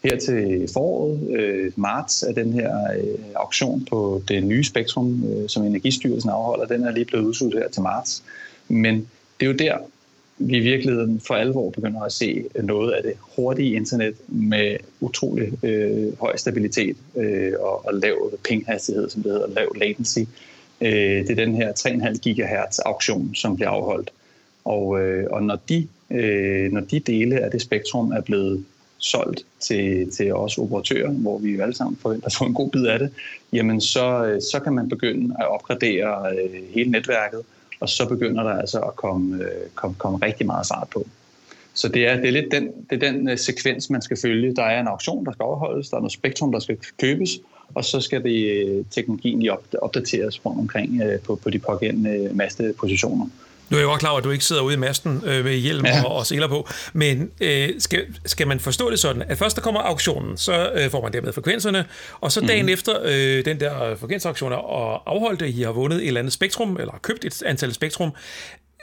Her 0.04 0.18
til 0.18 0.70
foråret, 0.74 1.30
øh, 1.30 1.72
marts, 1.76 2.24
er 2.24 2.34
den 2.34 2.54
her 2.54 2.78
øh, 2.98 3.20
auktion 3.36 3.86
på 3.90 4.22
det 4.28 4.44
nye 4.44 4.64
spektrum, 4.64 5.24
øh, 5.26 5.50
som 5.50 5.64
Energistyrelsen 5.64 6.30
afholder, 6.30 6.66
den 6.66 6.84
er 6.84 6.92
lige 6.92 7.06
blevet 7.06 7.26
udsat 7.26 7.54
her 7.54 7.70
til 7.70 7.82
marts. 7.82 8.24
Men 8.68 8.96
det 9.40 9.46
er 9.46 9.52
jo 9.52 9.54
der, 9.54 9.78
vi 10.48 10.58
i 10.58 10.60
virkeligheden 10.60 11.22
for 11.28 11.34
alvor 11.34 11.70
begynder 11.70 12.02
at 12.02 12.12
se 12.12 12.44
noget 12.64 12.92
af 12.92 13.04
det 13.04 13.14
hurtige 13.36 13.76
internet 13.76 14.16
med 14.28 14.78
utrolig 15.00 15.66
øh, 15.66 16.20
høj 16.20 16.38
stabilitet 16.38 16.98
øh, 17.16 17.54
og, 17.60 17.86
og 17.86 17.94
lav 17.94 18.32
pinghastighed, 18.44 19.10
som 19.10 19.24
det 19.24 19.32
hedder, 19.32 19.48
lav 19.48 19.72
latency. 19.76 20.20
Øh, 20.82 21.28
det 21.28 21.30
er 21.30 21.46
den 21.46 21.56
her 21.56 21.72
3,5 21.72 22.30
GHz 22.30 22.80
auktion, 22.80 23.36
som 23.36 23.56
bliver 23.56 23.70
afholdt. 23.70 24.12
Og, 24.66 25.02
øh, 25.02 25.28
og 25.32 25.44
når, 25.44 25.60
de, 25.70 25.88
øh, 26.12 26.72
når 26.72 26.82
de 26.82 27.00
dele 27.00 27.40
af 27.40 27.52
det 27.52 27.62
spektrum 27.62 28.12
er 28.12 28.22
blevet 28.22 28.66
solgt 28.98 29.46
til, 29.60 30.12
til 30.12 30.34
os 30.34 30.58
operatører, 30.58 31.12
hvor 31.12 31.38
vi 31.38 31.60
alle 31.60 31.74
sammen 31.74 31.98
forventer 32.02 32.28
at 32.28 32.34
få 32.34 32.46
en 32.46 32.54
god 32.54 32.70
bid 32.70 32.86
af 32.86 33.00
det, 33.00 33.10
jamen 33.54 33.82
så, 33.82 34.26
øh, 34.26 34.42
så 34.42 34.60
kan 34.64 34.74
man 34.74 34.90
begynde 34.90 35.36
at 35.40 35.48
opgradere 35.48 36.36
øh, 36.36 36.62
hele 36.74 36.92
netværket, 36.92 37.42
og 37.82 37.90
så 37.90 38.06
begynder 38.10 38.44
der 38.44 38.54
altså 38.54 38.80
at 38.80 38.96
komme, 38.96 39.44
øh, 39.44 39.70
komme, 39.76 39.96
komme 39.96 40.18
rigtig 40.26 40.46
meget 40.46 40.68
fart 40.68 40.88
på. 40.94 41.06
Så 41.74 41.88
det 41.88 42.08
er, 42.08 42.16
det 42.16 42.28
er 42.28 42.32
lidt 42.32 42.52
den, 42.52 42.72
det 42.90 43.04
er 43.04 43.12
den 43.12 43.30
øh, 43.30 43.38
sekvens, 43.38 43.90
man 43.90 44.02
skal 44.02 44.18
følge. 44.18 44.56
Der 44.56 44.64
er 44.64 44.82
en 44.82 44.88
auktion, 44.88 45.26
der 45.26 45.32
skal 45.32 45.44
overholdes, 45.44 45.90
der 45.90 45.98
er 45.98 46.02
noget 46.02 46.14
spektrum, 46.14 46.52
der 46.52 46.60
skal 46.60 46.78
købes, 47.02 47.30
og 47.74 47.86
så 47.86 48.00
skal 48.00 48.24
det, 48.24 48.68
øh, 48.68 48.86
teknologien 48.92 49.40
lige 49.40 49.52
opdateres 49.82 50.46
rundt 50.46 50.60
omkring 50.60 51.02
øh, 51.02 51.20
på, 51.20 51.36
på 51.36 51.50
de 51.50 51.60
pågældende 51.60 52.30
mastepositioner. 52.34 53.28
Nu 53.72 53.78
er 53.78 53.82
jeg 53.82 53.88
godt 53.88 54.00
klar 54.00 54.10
over, 54.10 54.18
at 54.18 54.24
du 54.24 54.32
ikke 54.32 54.46
sidder 54.46 54.62
ude 54.62 54.74
i 54.74 54.78
masten 54.78 55.24
øh, 55.26 55.44
med 55.46 55.56
hjelm 55.56 55.86
ja. 55.86 56.04
og, 56.04 56.16
og 56.16 56.26
seler 56.26 56.48
på, 56.48 56.70
men 56.94 57.32
øh, 57.42 57.70
skal, 57.80 58.06
skal 58.26 58.48
man 58.48 58.60
forstå 58.60 58.92
det 58.92 59.00
sådan, 59.00 59.24
at 59.28 59.38
først 59.38 59.56
der 59.56 59.62
kommer 59.62 59.82
auktionen, 59.82 60.38
så 60.38 60.72
øh, 60.76 60.90
får 60.90 61.02
man 61.02 61.14
dermed 61.14 61.34
frekvenserne, 61.34 61.86
og 62.22 62.32
så 62.32 62.42
dagen 62.42 62.66
mm. 62.66 62.72
efter 62.72 62.96
øh, 63.04 63.46
den 63.46 63.60
der 63.60 63.96
frekvensauktioner 63.96 64.58
og 64.58 65.12
afholdte, 65.12 65.50
I 65.50 65.62
har 65.62 65.72
vundet 65.72 66.02
et 66.02 66.08
eller 66.08 66.20
andet 66.20 66.34
spektrum, 66.34 66.78
eller 66.80 67.00
købt 67.02 67.26
et 67.26 67.44
antal 67.46 67.74
spektrum, 67.74 68.12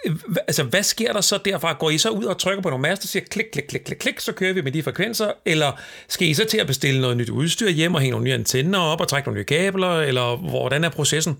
øh, 0.07 0.12
altså, 0.46 0.62
hvad 0.62 0.83
sker 0.83 1.12
der 1.12 1.20
så 1.20 1.38
derfra? 1.44 1.72
Går 1.72 1.90
I 1.90 1.98
så 1.98 2.11
ud 2.11 2.24
og 2.24 2.38
trykker 2.38 2.62
på 2.62 2.70
nogle 2.70 2.83
master 2.83 3.05
og 3.05 3.09
siger 3.09 3.24
klik, 3.31 3.46
klik, 3.53 3.64
klik, 3.68 3.81
klik, 3.81 3.98
klik, 3.98 4.20
så 4.20 4.33
kører 4.33 4.53
vi 4.53 4.61
med 4.61 4.72
de 4.72 4.83
frekvenser? 4.83 5.33
Eller 5.46 5.72
skal 6.09 6.29
I 6.29 6.35
så 6.35 6.44
til 6.44 6.59
at 6.59 6.66
bestille 6.66 7.01
noget 7.01 7.16
nyt 7.16 7.31
udstyr 7.31 7.70
hjem 7.70 7.94
og 7.94 8.01
hænge 8.01 8.11
nogle 8.11 8.24
nye 8.24 8.35
antenner 8.35 8.79
op 8.79 9.01
og 9.01 9.09
trække 9.09 9.29
nogle 9.29 9.40
nye 9.40 9.44
kabler? 9.44 10.01
Eller 10.01 10.37
hvordan 10.37 10.85
er 10.85 10.88
processen? 10.88 11.37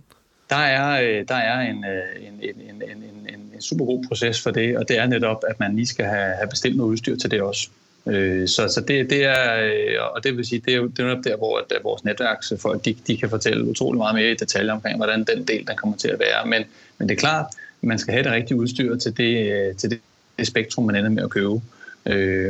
Der 0.51 0.57
er, 0.57 1.03
øh, 1.03 1.29
der 1.29 1.35
er 1.35 1.61
øh, 1.61 1.69
en, 1.69 1.85
en, 1.85 2.41
en, 2.43 2.83
en, 2.83 2.83
en, 2.83 3.27
en 3.35 3.49
en 3.59 3.63
super 3.63 3.85
god 3.85 4.05
proces 4.09 4.41
for 4.41 4.51
det, 4.51 4.77
og 4.79 4.89
det 4.89 4.99
er 4.99 5.07
netop, 5.07 5.45
at 5.49 5.61
man 5.61 5.77
lige 5.77 5.87
skal 5.87 6.05
have, 6.05 6.35
have 6.35 6.49
bestilt 6.51 6.77
noget 6.77 6.91
udstyr 6.91 7.17
til 7.17 7.31
det 7.31 7.43
også. 7.43 7.69
Øh, 8.07 8.49
så, 8.49 8.69
så 8.69 8.81
det, 8.81 9.11
det 9.11 9.25
er, 9.25 9.65
øh, 9.65 10.15
og 10.15 10.25
det 10.25 10.37
vil 10.37 10.47
sige, 10.47 10.63
det 10.67 10.75
er 10.75 10.81
det 10.81 10.99
er 10.99 11.05
netop 11.05 11.25
der, 11.25 11.37
hvor 11.37 11.59
at 11.59 11.85
vores 11.85 12.05
netværksfolk, 12.05 12.85
de, 12.85 12.97
de 13.07 13.17
kan 13.17 13.31
fortælle 13.31 13.65
utrolig 13.65 13.99
meget 13.99 14.15
mere 14.15 14.31
i 14.31 14.35
detaljer 14.35 14.73
omkring, 14.73 14.97
hvordan 14.97 15.25
den 15.25 15.45
del, 15.45 15.67
den 15.67 15.77
kommer 15.77 15.97
til 15.97 16.09
at 16.09 16.19
være. 16.19 16.47
Men, 16.47 16.63
men 16.99 17.09
det 17.09 17.15
er 17.15 17.19
klart, 17.19 17.47
man 17.81 17.99
skal 17.99 18.13
have 18.13 18.25
det 18.25 18.33
rigtige 18.33 18.59
udstyr 18.59 18.97
til 18.97 19.17
det, 19.17 19.77
til 19.77 19.91
det, 19.91 20.01
det 20.39 20.47
spektrum, 20.47 20.85
man 20.85 20.97
ender 20.97 21.11
med 21.11 21.23
at 21.23 21.31
købe. 21.31 21.55
Øh, 21.55 21.61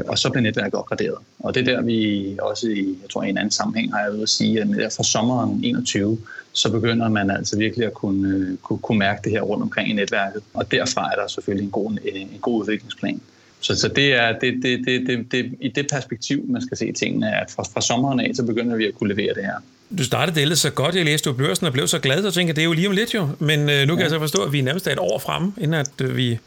og 0.09 0.19
så 0.19 0.31
bliver 0.31 0.43
netværket 0.43 0.75
opgraderet. 0.75 1.17
Og 1.39 1.55
det 1.55 1.69
er 1.69 1.75
der, 1.75 1.83
vi 1.83 2.37
også 2.43 2.69
i, 2.69 2.99
jeg 3.03 3.11
tror, 3.11 3.23
i 3.23 3.29
en 3.29 3.39
anden 3.39 3.51
sammenhæng 3.51 3.93
har 3.93 4.01
jeg 4.01 4.13
ved 4.13 4.23
at 4.23 4.29
sige, 4.29 4.61
at 4.61 4.93
fra 4.97 5.05
sommeren 5.05 5.61
21, 5.65 6.19
så 6.53 6.71
begynder 6.71 7.09
man 7.09 7.31
altså 7.31 7.59
virkelig 7.59 7.87
at 7.87 7.95
kunne, 7.95 8.57
kunne, 8.63 8.79
kunne 8.79 8.99
mærke 8.99 9.21
det 9.25 9.33
her 9.33 9.41
rundt 9.41 9.63
omkring 9.63 9.91
i 9.91 9.93
netværket. 9.93 10.43
Og 10.55 10.71
derfra 10.71 11.11
er 11.13 11.21
der 11.21 11.29
selvfølgelig 11.29 11.65
en 11.65 11.71
god, 11.71 11.99
en 12.15 12.39
god 12.41 12.61
udviklingsplan. 12.61 13.21
Så, 13.61 13.75
så 13.75 13.89
det 13.89 14.15
er 14.15 14.39
det, 14.39 14.55
det, 14.63 14.81
det, 14.87 15.07
det, 15.07 15.33
det, 15.33 15.53
i 15.61 15.69
det 15.69 15.87
perspektiv, 15.93 16.45
man 16.49 16.63
skal 16.63 16.77
se 16.77 16.93
tingene, 16.93 17.41
at 17.41 17.51
fra, 17.51 17.63
fra 17.63 17.81
sommeren 17.81 18.21
af, 18.21 18.31
så 18.35 18.43
begynder 18.43 18.77
vi 18.77 18.87
at 18.87 18.95
kunne 18.95 19.15
levere 19.15 19.35
det 19.35 19.45
her. 19.45 19.55
Du 19.99 20.05
startede 20.05 20.41
det 20.41 20.59
så 20.59 20.71
godt, 20.71 20.95
jeg 20.95 21.05
læste 21.05 21.27
jo 21.27 21.33
børsen 21.33 21.67
og 21.67 21.73
blev 21.73 21.87
så 21.87 21.99
glad, 21.99 22.23
så 22.23 22.31
tænkte 22.31 22.49
jeg, 22.49 22.57
det 22.57 22.63
er 22.63 22.67
jo 22.67 22.73
lige 22.73 22.89
om 22.89 22.95
lidt 22.95 23.15
jo. 23.15 23.29
Men 23.39 23.61
øh, 23.71 23.87
nu 23.87 23.95
kan 23.95 23.99
ja. 23.99 24.03
jeg 24.03 24.11
så 24.11 24.19
forstå, 24.19 24.43
at 24.43 24.53
vi 24.53 24.59
er 24.59 24.63
nærmest 24.63 24.87
et 24.87 24.99
år 24.99 25.19
fremme, 25.19 25.53
inden 25.59 25.75
at 25.75 25.91
øh, 26.03 26.17
vi 26.17 26.39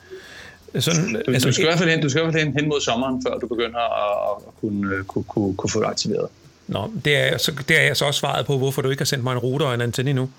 sådan, 0.79 1.13
du, 1.25 1.31
altså, 1.31 1.47
du 1.47 1.53
skal 1.53 1.65
i 1.65 1.67
hvert 1.67 1.79
fald 1.79 1.89
hen, 1.89 2.01
du 2.01 2.09
skal 2.09 2.21
i 2.21 2.23
hvert 2.23 2.33
fald 2.33 2.43
hen, 2.43 2.53
hen 2.53 2.67
mod 2.69 2.81
sommeren, 2.81 3.23
før 3.27 3.37
du 3.37 3.47
begynder 3.47 3.79
at, 3.79 4.37
at 4.47 4.53
kunne, 4.61 4.95
øh, 4.95 5.03
kunne, 5.03 5.23
kunne, 5.23 5.55
kunne 5.55 5.69
få 5.69 5.79
det 5.79 5.87
aktiveret. 5.87 6.27
Nå, 6.67 6.91
det 7.05 7.17
er, 7.17 7.37
så, 7.37 7.51
det 7.67 7.79
er 7.79 7.83
jeg 7.83 7.97
så 7.97 8.05
også 8.05 8.19
svaret 8.19 8.45
på, 8.45 8.57
hvorfor 8.57 8.81
du 8.81 8.89
ikke 8.89 9.01
har 9.01 9.05
sendt 9.05 9.23
mig 9.23 9.31
en 9.31 9.37
router 9.37 9.65
og 9.65 9.73
en 9.73 9.81
antenne 9.81 10.09
endnu. 10.09 10.29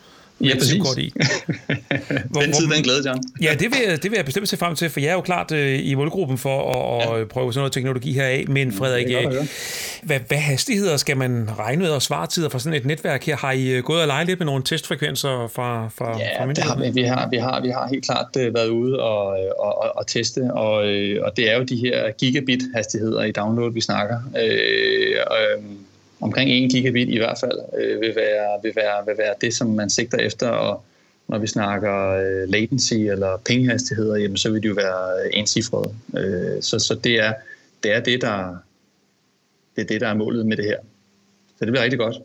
Ja, 0.41 0.55
præcis. 0.59 0.75
I. 0.99 1.13
Hvor, 2.31 2.41
den 2.41 2.53
tid, 2.53 2.69
den 2.69 2.83
glæde, 2.83 3.09
John. 3.09 3.23
ja, 3.43 3.55
det 3.59 3.61
vil, 3.71 3.79
jeg, 3.89 4.03
det 4.03 4.11
vil 4.11 4.17
jeg 4.17 4.25
bestemt 4.25 4.49
se 4.49 4.57
frem 4.57 4.75
til, 4.77 4.91
for 4.91 5.01
jeg 5.01 5.09
er 5.09 5.13
jo 5.13 5.21
klart 5.21 5.53
øh, 5.53 5.87
i 5.87 5.95
målgruppen 5.95 6.39
for 6.39 6.73
at, 6.73 7.09
ja. 7.09 7.21
at 7.21 7.29
prøve 7.29 7.53
sådan 7.53 7.61
noget 7.61 7.73
teknologi 7.73 8.13
her 8.13 8.25
af. 8.25 8.45
Men 8.49 8.73
Frederik, 8.73 9.25
godt, 9.25 9.35
øh, 9.35 9.47
hvad, 10.03 10.21
hvad 10.29 10.39
hastigheder 10.39 10.97
skal 10.97 11.17
man 11.17 11.49
regne 11.59 11.83
med 11.83 11.91
og 11.91 12.03
svaretider 12.03 12.49
for 12.49 12.59
sådan 12.59 12.79
et 12.79 12.85
netværk 12.85 13.25
her? 13.25 13.37
Har 13.37 13.53
I 13.53 13.69
øh, 13.69 13.83
gået 13.83 14.01
og 14.01 14.07
leget 14.07 14.27
lidt 14.27 14.39
med 14.39 14.47
nogle 14.47 14.63
testfrekvenser 14.63 15.51
fra, 15.55 15.89
fra, 15.89 16.19
ja, 16.19 16.45
fra 16.45 16.53
det 16.53 16.59
har 16.59 16.77
vi. 16.77 16.91
Vi 16.91 17.03
har, 17.03 17.29
vi, 17.31 17.37
har, 17.37 17.61
vi 17.61 17.69
har 17.69 17.89
helt 17.89 18.05
klart 18.05 18.37
øh, 18.39 18.55
været 18.55 18.69
ude 18.69 19.01
og, 19.01 19.27
og, 19.59 19.83
og, 19.83 19.97
og 19.97 20.07
teste, 20.07 20.53
og, 20.53 20.73
og 21.23 21.37
det 21.37 21.51
er 21.51 21.57
jo 21.59 21.63
de 21.63 21.77
her 21.77 22.11
gigabit-hastigheder 22.11 23.23
i 23.23 23.33
download, 23.33 23.73
vi 23.73 23.81
snakker. 23.81 24.19
Øh, 24.43 25.17
øh, 25.17 25.63
omkring 26.23 26.51
1 26.51 26.71
gigabit 26.71 27.09
i 27.09 27.19
hvert 27.19 27.39
fald 27.41 27.59
øh, 27.79 28.01
vil, 28.01 28.15
være, 28.17 28.61
vil, 28.63 28.73
være, 28.77 29.07
vil 29.07 29.19
være 29.19 29.35
det, 29.41 29.55
som 29.55 29.67
man 29.67 29.91
sigter 29.91 30.19
efter, 30.19 30.49
og 30.49 30.85
når 31.29 31.39
vi 31.39 31.47
snakker 31.47 32.09
øh, 32.09 32.49
latency 32.49 32.95
eller 32.95 33.37
pingehastigheder, 33.37 34.17
jamen, 34.17 34.37
så 34.37 34.51
vil 34.51 34.63
det 34.63 34.69
jo 34.69 34.75
være 34.75 35.25
øh, 35.25 35.31
ensifrede. 35.33 35.95
Øh, 36.17 36.63
så 36.63 36.79
så 36.79 36.95
det, 36.95 37.21
er, 37.21 37.33
det 37.83 37.93
er 37.93 38.01
det, 38.01 38.23
der, 38.23 38.57
det 39.77 39.83
er 39.83 39.87
det, 39.87 40.01
der 40.01 40.09
er 40.09 40.15
målet 40.15 40.47
med 40.47 40.57
det 40.57 40.65
her. 40.65 40.79
Så 41.59 41.65
det 41.65 41.69
bliver 41.69 41.83
rigtig 41.83 41.99
godt. 41.99 42.17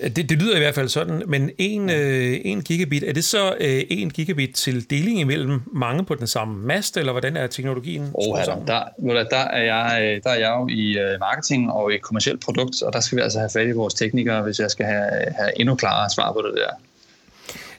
Det, 0.00 0.16
det 0.16 0.38
lyder 0.42 0.56
i 0.56 0.58
hvert 0.58 0.74
fald 0.74 0.88
sådan, 0.88 1.22
men 1.26 1.50
1 1.58 1.90
øh, 1.90 2.40
en 2.44 2.62
gigabit, 2.62 3.02
er 3.02 3.12
det 3.12 3.24
så 3.24 3.54
øh, 3.60 3.82
1 3.90 4.12
gigabit 4.12 4.54
til 4.54 4.90
deling 4.90 5.20
imellem 5.20 5.60
mange 5.72 6.04
på 6.04 6.14
den 6.14 6.26
samme 6.26 6.66
mast, 6.66 6.96
eller 6.96 7.12
hvordan 7.12 7.36
er 7.36 7.46
teknologien? 7.46 8.10
Oh, 8.14 8.38
der, 8.38 8.44
der, 8.66 9.24
der, 9.24 9.36
er 9.36 9.62
jeg, 9.62 10.02
øh, 10.02 10.22
der 10.24 10.30
er 10.30 10.38
jeg 10.38 10.54
jo 10.60 10.68
i 10.68 10.98
øh, 10.98 11.20
marketing 11.20 11.72
og 11.72 11.92
i 11.92 11.98
kommersielt 11.98 12.44
produkt, 12.44 12.82
og 12.82 12.92
der 12.92 13.00
skal 13.00 13.16
vi 13.16 13.22
altså 13.22 13.38
have 13.38 13.50
fat 13.52 13.66
i 13.66 13.72
vores 13.72 13.94
teknikere, 13.94 14.42
hvis 14.42 14.58
jeg 14.58 14.70
skal 14.70 14.86
have, 14.86 15.10
have 15.38 15.60
endnu 15.60 15.74
klarere 15.74 16.10
svar 16.10 16.32
på 16.32 16.42
det 16.46 16.54
der. 16.56 16.70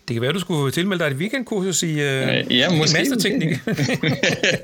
Det 0.08 0.14
kan 0.14 0.22
være, 0.22 0.34
du 0.34 0.40
skulle 0.40 0.72
tilmelde 0.72 1.04
dig 1.04 1.12
et 1.12 1.18
weekendkursus 1.18 1.84
i, 1.84 1.92
øh, 1.92 2.58
ja, 2.58 2.74
i 2.74 2.80
masterteknik. 2.80 3.50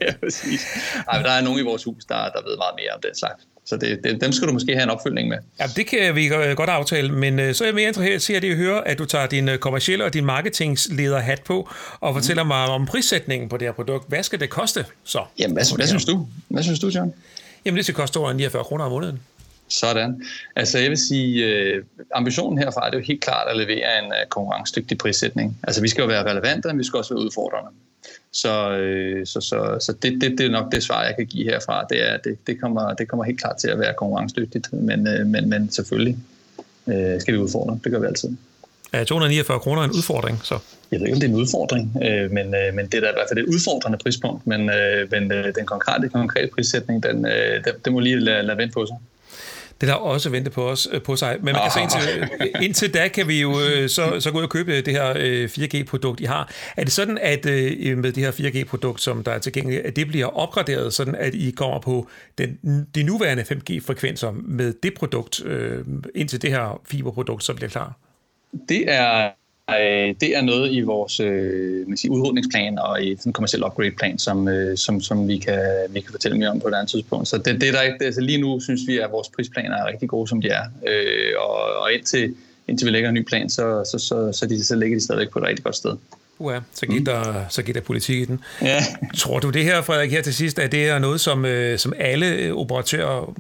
ja, 0.02 0.14
præcis. 0.24 0.62
Ej, 1.10 1.22
der 1.22 1.32
er 1.32 1.42
nogen 1.42 1.60
i 1.60 1.64
vores 1.64 1.84
hus, 1.84 2.06
der, 2.06 2.16
der 2.16 2.42
ved 2.50 2.58
meget 2.58 2.76
mere 2.76 2.92
om 2.96 3.02
den 3.04 3.16
slags. 3.16 3.44
Så 3.66 3.78
det, 3.78 4.00
det, 4.04 4.22
dem 4.22 4.32
skal 4.32 4.48
du 4.48 4.54
måske 4.54 4.74
have 4.74 4.84
en 4.84 4.90
opfølgning 4.90 5.30
med. 5.30 5.38
Ja, 5.60 5.66
det 5.76 5.88
kan 5.88 6.16
vi 6.16 6.28
godt 6.28 6.70
aftale, 6.70 7.12
men 7.12 7.40
øh, 7.40 7.54
så 7.54 7.64
er 7.64 7.68
jeg 7.68 7.76
mere 7.76 7.88
interesseret 7.88 8.44
i 8.44 8.50
at 8.50 8.58
høre, 8.58 8.88
at 8.88 9.00
du 9.00 9.06
tager 9.06 9.28
din 9.28 9.50
øh, 9.50 9.58
kommercielle 9.58 10.06
og 10.06 10.14
din 10.14 10.26
marketingsleder 10.26 11.20
hat 11.20 11.42
på 11.42 11.70
og 12.00 12.14
fortæller 12.14 12.44
mm. 12.44 12.48
mig 12.48 12.66
om 12.66 12.86
prissætningen 12.86 13.50
på 13.50 13.58
det 13.58 13.68
her 13.68 13.74
produkt. 13.74 14.10
Hvad 14.10 14.24
skal 14.24 14.40
det 14.40 14.50
koste 14.50 14.86
så? 15.04 15.24
Jamen, 15.40 15.54
hvad, 15.54 15.76
hvad 15.76 15.88
synes 15.88 16.06
du? 16.06 16.28
Hvad 16.48 16.64
synes 16.64 16.80
du, 16.80 16.88
John? 16.88 17.14
Jamen, 17.66 17.78
det 17.78 17.86
skal 17.86 17.96
koste 17.96 18.18
over 18.18 18.34
49 18.34 18.64
kroner 18.64 18.86
om 18.86 18.92
måneden. 18.92 19.20
Sådan. 19.68 20.24
Altså 20.56 20.78
jeg 20.80 20.90
vil 20.90 20.98
sige, 20.98 21.46
øh, 21.46 21.84
ambitionen 22.16 22.58
herfra 22.58 22.86
er 22.88 22.92
det 22.92 22.98
jo 22.98 23.04
helt 23.04 23.22
klart 23.22 23.48
at 23.48 23.58
levere 23.58 24.04
en 24.04 24.14
konkurrencedygtig 24.30 24.98
prissætning. 24.98 25.58
Altså 25.64 25.82
vi 25.82 25.88
skal 25.88 26.02
jo 26.02 26.08
være 26.08 26.32
relevante, 26.32 26.68
men 26.68 26.80
vi 26.80 26.84
skal 26.84 26.98
også 26.98 27.14
være 27.14 27.24
udfordrende. 27.24 27.70
Så, 28.32 28.72
øh, 28.72 29.26
så, 29.26 29.42
så, 29.42 29.78
så 29.82 29.94
det, 30.02 30.22
det, 30.22 30.38
det 30.38 30.46
er 30.46 30.50
nok 30.50 30.72
det 30.72 30.84
svar, 30.84 31.04
jeg 31.04 31.16
kan 31.16 31.26
give 31.26 31.44
herfra. 31.44 31.86
Det, 31.90 32.12
er, 32.12 32.18
det, 32.18 32.38
det, 32.48 32.62
kommer, 32.62 32.94
det 32.94 33.08
kommer 33.08 33.24
helt 33.24 33.40
klart 33.40 33.58
til 33.58 33.68
at 33.68 33.80
være 33.80 33.94
konkurrencedygtigt, 33.98 34.74
men, 34.74 35.08
øh, 35.08 35.26
men, 35.26 35.50
men 35.50 35.72
selvfølgelig 35.72 36.18
øh, 36.88 37.22
skal 37.22 37.34
vi 37.34 37.40
udfordre. 37.40 37.80
Det 37.84 37.92
gør 37.92 38.00
vi 38.00 38.06
altid. 38.06 38.30
Er 38.94 39.04
249 39.04 39.60
kroner 39.60 39.82
en 39.82 39.92
udfordring, 39.92 40.40
så? 40.44 40.60
Jeg 40.92 41.00
ved 41.00 41.08
ikke, 41.08 41.16
om 41.16 41.20
det 41.20 41.28
er 41.28 41.34
en 41.34 41.40
udfordring, 41.40 41.98
øh, 42.04 42.32
men, 42.32 42.56
øh, 42.56 42.74
men 42.74 42.86
det 42.86 42.94
er 42.94 43.02
da 43.02 43.10
i 43.10 43.14
hvert 43.14 43.30
fald 43.30 43.40
et 43.40 43.46
udfordrende 43.46 43.98
prispunkt, 43.98 44.48
men, 44.48 44.70
øh, 44.70 45.12
men 45.12 45.32
øh, 45.32 45.56
den 45.56 45.66
konkrete, 45.66 46.10
konkrete 46.10 46.50
prissætning, 46.56 47.04
den, 47.04 47.26
øh, 47.26 47.64
den, 47.66 47.74
den 47.86 47.94
må 47.94 48.00
lige 48.00 48.20
lade, 48.20 48.44
lade 48.44 48.58
vente 48.58 48.74
på 48.74 48.86
sig. 48.86 48.98
Det 49.82 49.90
der 49.90 49.96
også 49.96 50.30
vente 50.30 50.52
på, 50.52 50.70
os, 50.70 50.88
øh, 50.92 51.02
på 51.02 51.16
sig. 51.16 51.38
Men 51.42 51.56
altså, 51.56 51.80
indtil, 51.80 52.30
indtil 52.62 52.94
da 52.94 53.08
kan 53.08 53.28
vi 53.28 53.42
jo 53.42 53.60
øh, 53.60 53.90
så, 53.90 54.20
så 54.20 54.32
gå 54.32 54.38
ud 54.38 54.44
og 54.44 54.50
købe 54.50 54.82
det 54.82 54.94
her 54.94 55.14
4G-produkt, 55.48 56.20
I 56.20 56.24
har. 56.24 56.52
Er 56.78 56.84
det 56.84 56.94
sådan, 56.94 57.18
at 57.22 57.46
med 57.46 58.12
det 58.12 58.18
her 58.18 58.32
4G-produkt, 58.32 59.02
som 59.02 59.24
der 59.24 59.32
er 59.32 59.40
tilgængeligt, 59.40 59.86
at 59.86 59.96
det 59.96 60.08
bliver 60.08 60.26
opgraderet, 60.26 60.94
sådan 60.94 61.16
at 61.16 61.34
I 61.34 61.52
kommer 61.52 61.80
på 61.80 62.08
den, 62.38 62.60
de 62.96 63.04
nuværende 63.04 63.44
5G-frekvenser 63.44 64.32
med 64.32 64.74
det 64.84 64.94
produkt, 64.94 65.42
indtil 66.16 66.42
det 66.42 66.50
her 66.50 66.82
fiberprodukt 66.86 67.44
så 67.44 67.54
bliver 67.54 67.70
klar? 67.70 67.98
Det 68.70 68.84
er 68.88 69.30
Øh, 69.70 70.16
det 70.22 70.38
er 70.38 70.42
noget 70.42 70.72
i 70.72 70.82
vores 70.82 71.20
øh, 71.20 71.88
man 71.88 71.98
siger, 71.98 72.12
udrydningsplan 72.12 72.80
og 72.80 73.04
i 73.04 73.14
den 73.14 73.34
kommersielle 73.34 73.66
upgrade-plan, 73.66 74.20
som, 74.20 74.48
øh, 74.48 74.78
som, 74.78 75.02
som 75.02 75.28
vi, 75.28 75.38
kan, 75.38 75.60
vi 75.90 76.00
kan 76.02 76.12
fortælle 76.12 76.38
mere 76.38 76.50
om 76.50 76.60
på 76.60 76.68
et 76.68 76.74
andet 76.74 76.90
tidspunkt. 76.90 77.28
Så 77.28 77.38
det, 77.38 77.62
det 77.62 77.74
der 77.74 77.82
ikke, 77.82 78.06
altså 78.06 78.22
lige 78.22 78.42
nu 78.42 78.60
synes 78.60 78.82
vi, 78.88 78.98
at 78.98 79.12
vores 79.12 79.28
prisplaner 79.36 79.78
er 79.78 79.88
rigtig 79.88 80.10
gode, 80.10 80.28
som 80.28 80.42
de 80.42 80.48
er. 80.48 80.64
Øh, 80.88 81.34
og, 81.40 81.56
og 81.82 81.94
indtil, 81.94 82.36
indtil 82.68 82.86
vi 82.86 82.92
lægger 82.92 83.10
en 83.10 83.16
ny 83.16 83.24
plan, 83.24 83.50
så, 83.50 83.90
så, 83.92 84.00
så, 84.00 84.32
så, 84.40 84.46
de, 84.46 84.64
så 84.64 84.76
ligger 84.76 84.98
de 84.98 85.04
stadigvæk 85.04 85.30
på 85.30 85.40
et 85.40 85.46
rigtig 85.46 85.64
godt 85.64 85.76
sted. 85.76 85.92
Uha, 86.40 86.60
så 86.74 86.86
gik, 86.86 87.00
mm. 87.00 87.06
der, 87.06 87.46
så 87.50 87.64
gik 87.64 87.76
der 87.76 87.82
politik 87.82 88.22
i 88.22 88.26
den. 88.26 88.40
Ja. 88.62 88.84
Tror 89.18 89.40
du 89.40 89.50
det 89.50 89.64
her, 89.64 89.82
Frederik, 89.82 90.12
her 90.12 90.22
til 90.22 90.34
sidst, 90.34 90.60
at 90.60 90.72
det 90.72 90.90
er 90.90 91.00
noget, 91.00 91.22
som, 91.22 91.46
øh, 91.46 91.80
som 91.80 91.94
alle 92.00 92.54
operatører 92.54 93.34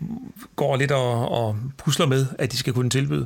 går 0.55 0.75
lidt 0.75 0.91
og, 0.91 1.31
og 1.31 1.57
pusler 1.77 2.05
med, 2.05 2.25
at 2.39 2.51
de 2.51 2.57
skal 2.57 2.73
kunne 2.73 2.89
tilbyde? 2.89 3.25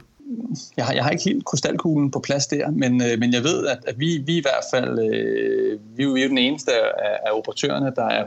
Jeg, 0.77 0.85
har, 0.85 0.93
jeg 0.93 1.03
har 1.03 1.11
ikke 1.11 1.23
helt 1.23 1.45
krystalkuglen 1.45 2.11
på 2.11 2.19
plads 2.19 2.47
der, 2.47 2.71
men, 2.71 3.01
øh, 3.01 3.19
men 3.19 3.33
jeg 3.33 3.43
ved, 3.43 3.67
at, 3.67 3.79
at 3.87 3.99
vi, 3.99 4.23
vi 4.25 4.37
i 4.37 4.41
hvert 4.41 4.63
fald 4.73 4.99
øh, 4.99 5.79
vi, 5.97 6.03
er 6.03 6.07
jo 6.07 6.29
den 6.29 6.37
eneste 6.37 6.71
af, 6.71 7.19
af 7.25 7.31
operatørerne, 7.31 7.93
der 7.95 8.05
er 8.05 8.23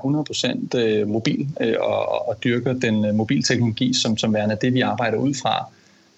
100% 0.75 0.79
øh, 0.79 1.09
mobil 1.09 1.49
øh, 1.61 1.75
og, 1.81 2.29
og 2.29 2.37
dyrker 2.45 2.73
den 2.73 3.05
øh, 3.05 3.15
mobilteknologi 3.15 3.95
som, 3.95 4.17
som 4.17 4.35
værende 4.35 4.59
det, 4.61 4.75
vi 4.75 4.81
arbejder 4.81 5.19
ud 5.19 5.35
fra. 5.43 5.65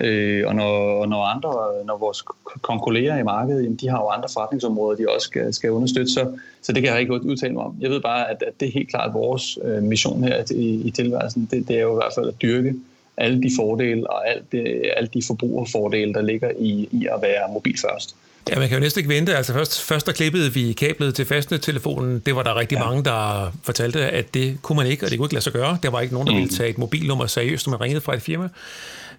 Øh, 0.00 0.48
og 0.48 0.54
når, 0.54 1.06
når 1.06 1.22
andre, 1.22 1.84
når 1.86 1.98
vores 1.98 2.22
konkurrerer 2.62 3.18
i 3.18 3.22
markedet, 3.22 3.62
jamen, 3.62 3.76
de 3.76 3.88
har 3.88 3.98
jo 3.98 4.08
andre 4.08 4.28
forretningsområder, 4.32 4.96
de 4.96 5.06
også 5.14 5.24
skal, 5.24 5.54
skal 5.54 5.70
understøtte, 5.70 6.12
så, 6.12 6.38
så 6.62 6.72
det 6.72 6.82
kan 6.82 6.92
jeg 6.92 7.00
ikke 7.00 7.12
udtale 7.12 7.52
mig 7.52 7.62
om. 7.62 7.76
Jeg 7.80 7.90
ved 7.90 8.00
bare, 8.00 8.30
at, 8.30 8.42
at 8.46 8.60
det 8.60 8.68
er 8.68 8.72
helt 8.72 8.90
klart 8.90 9.14
vores 9.14 9.58
øh, 9.64 9.82
mission 9.82 10.24
her 10.24 10.44
i, 10.50 10.82
i 10.84 10.90
tilværelsen, 10.90 11.48
det, 11.50 11.68
det 11.68 11.76
er 11.76 11.80
jo 11.80 11.92
i 11.92 11.94
hvert 11.94 12.12
fald 12.14 12.28
at 12.28 12.42
dyrke 12.42 12.74
alle 13.16 13.42
de 13.42 13.50
fordele 13.56 14.10
og 14.10 14.28
alt 14.30 14.52
det, 14.52 14.92
alle 14.96 15.08
de 15.14 15.22
forbrugerfordele, 15.26 16.14
der 16.14 16.22
ligger 16.22 16.50
i, 16.58 16.88
i 16.92 17.06
at 17.06 17.22
være 17.22 17.52
mobil 17.52 17.78
først. 17.78 18.16
Ja, 18.50 18.58
man 18.58 18.68
kan 18.68 18.76
jo 18.76 18.80
næsten 18.80 19.00
ikke 19.00 19.14
vente. 19.14 19.36
Altså 19.36 19.52
først, 19.52 19.82
først 19.82 20.06
der 20.06 20.12
klippede 20.12 20.52
vi 20.52 20.72
kablet 20.72 21.14
til 21.14 21.24
fastnettelefonen. 21.24 22.18
Det 22.26 22.36
var 22.36 22.42
der 22.42 22.56
rigtig 22.56 22.76
ja. 22.76 22.84
mange, 22.84 23.04
der 23.04 23.52
fortalte, 23.62 24.00
at 24.00 24.34
det 24.34 24.58
kunne 24.62 24.76
man 24.76 24.86
ikke, 24.86 25.06
og 25.06 25.10
det 25.10 25.18
kunne 25.18 25.26
ikke 25.26 25.34
lade 25.34 25.44
sig 25.44 25.52
gøre. 25.52 25.78
Der 25.82 25.90
var 25.90 26.00
ikke 26.00 26.14
nogen, 26.14 26.26
der 26.26 26.34
mm. 26.34 26.38
ville 26.38 26.56
tage 26.56 26.70
et 26.70 26.78
mobilnummer 26.78 27.26
seriøst, 27.26 27.66
når 27.66 27.70
man 27.70 27.80
ringede 27.80 28.00
fra 28.00 28.14
et 28.14 28.22
firma. 28.22 28.48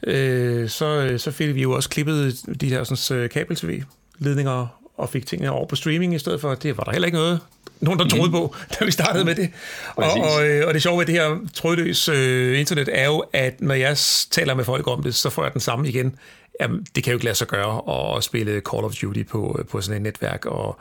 Øh, 0.03 0.69
så, 0.69 1.15
så 1.17 1.31
fik 1.31 1.55
vi 1.55 1.61
jo 1.61 1.71
også 1.71 1.89
klippet 1.89 2.41
de 2.61 2.69
her 2.69 2.83
sådan, 2.83 3.29
kabel-tv-ledninger 3.29 4.67
og 4.97 5.09
fik 5.09 5.25
tingene 5.25 5.51
over 5.51 5.65
på 5.65 5.75
streaming 5.75 6.15
i 6.15 6.19
stedet 6.19 6.41
for. 6.41 6.55
Det 6.55 6.77
var 6.77 6.83
der 6.83 6.91
heller 6.91 7.05
ikke 7.05 7.17
noget 7.17 7.39
nogen, 7.79 7.99
der 7.99 8.07
troede 8.07 8.31
på, 8.31 8.55
da 8.79 8.85
vi 8.85 8.91
startede 8.91 9.25
med 9.25 9.35
det. 9.35 9.49
Og, 9.95 10.05
og, 10.05 10.47
øh, 10.47 10.67
og 10.67 10.73
det 10.73 10.81
sjove 10.81 10.99
ved 10.99 11.05
det 11.05 11.15
her 11.15 11.37
trådløs 11.53 12.09
øh, 12.09 12.59
internet 12.59 12.89
er 12.91 13.05
jo, 13.05 13.23
at 13.33 13.61
når 13.61 13.75
jeg 13.75 13.97
taler 14.31 14.53
med 14.53 14.65
folk 14.65 14.87
om 14.87 15.03
det, 15.03 15.15
så 15.15 15.29
får 15.29 15.43
jeg 15.43 15.53
den 15.53 15.61
samme 15.61 15.89
igen. 15.89 16.15
Jamen, 16.61 16.85
det 16.95 17.03
kan 17.03 17.11
jo 17.11 17.17
ikke 17.17 17.25
lade 17.25 17.35
sig 17.35 17.47
gøre 17.47 18.15
at 18.15 18.23
spille 18.23 18.61
Call 18.71 18.83
of 18.83 18.93
Duty 18.95 19.23
på, 19.23 19.65
på 19.69 19.81
sådan 19.81 19.95
et 19.95 20.01
netværk, 20.01 20.45
og, 20.45 20.79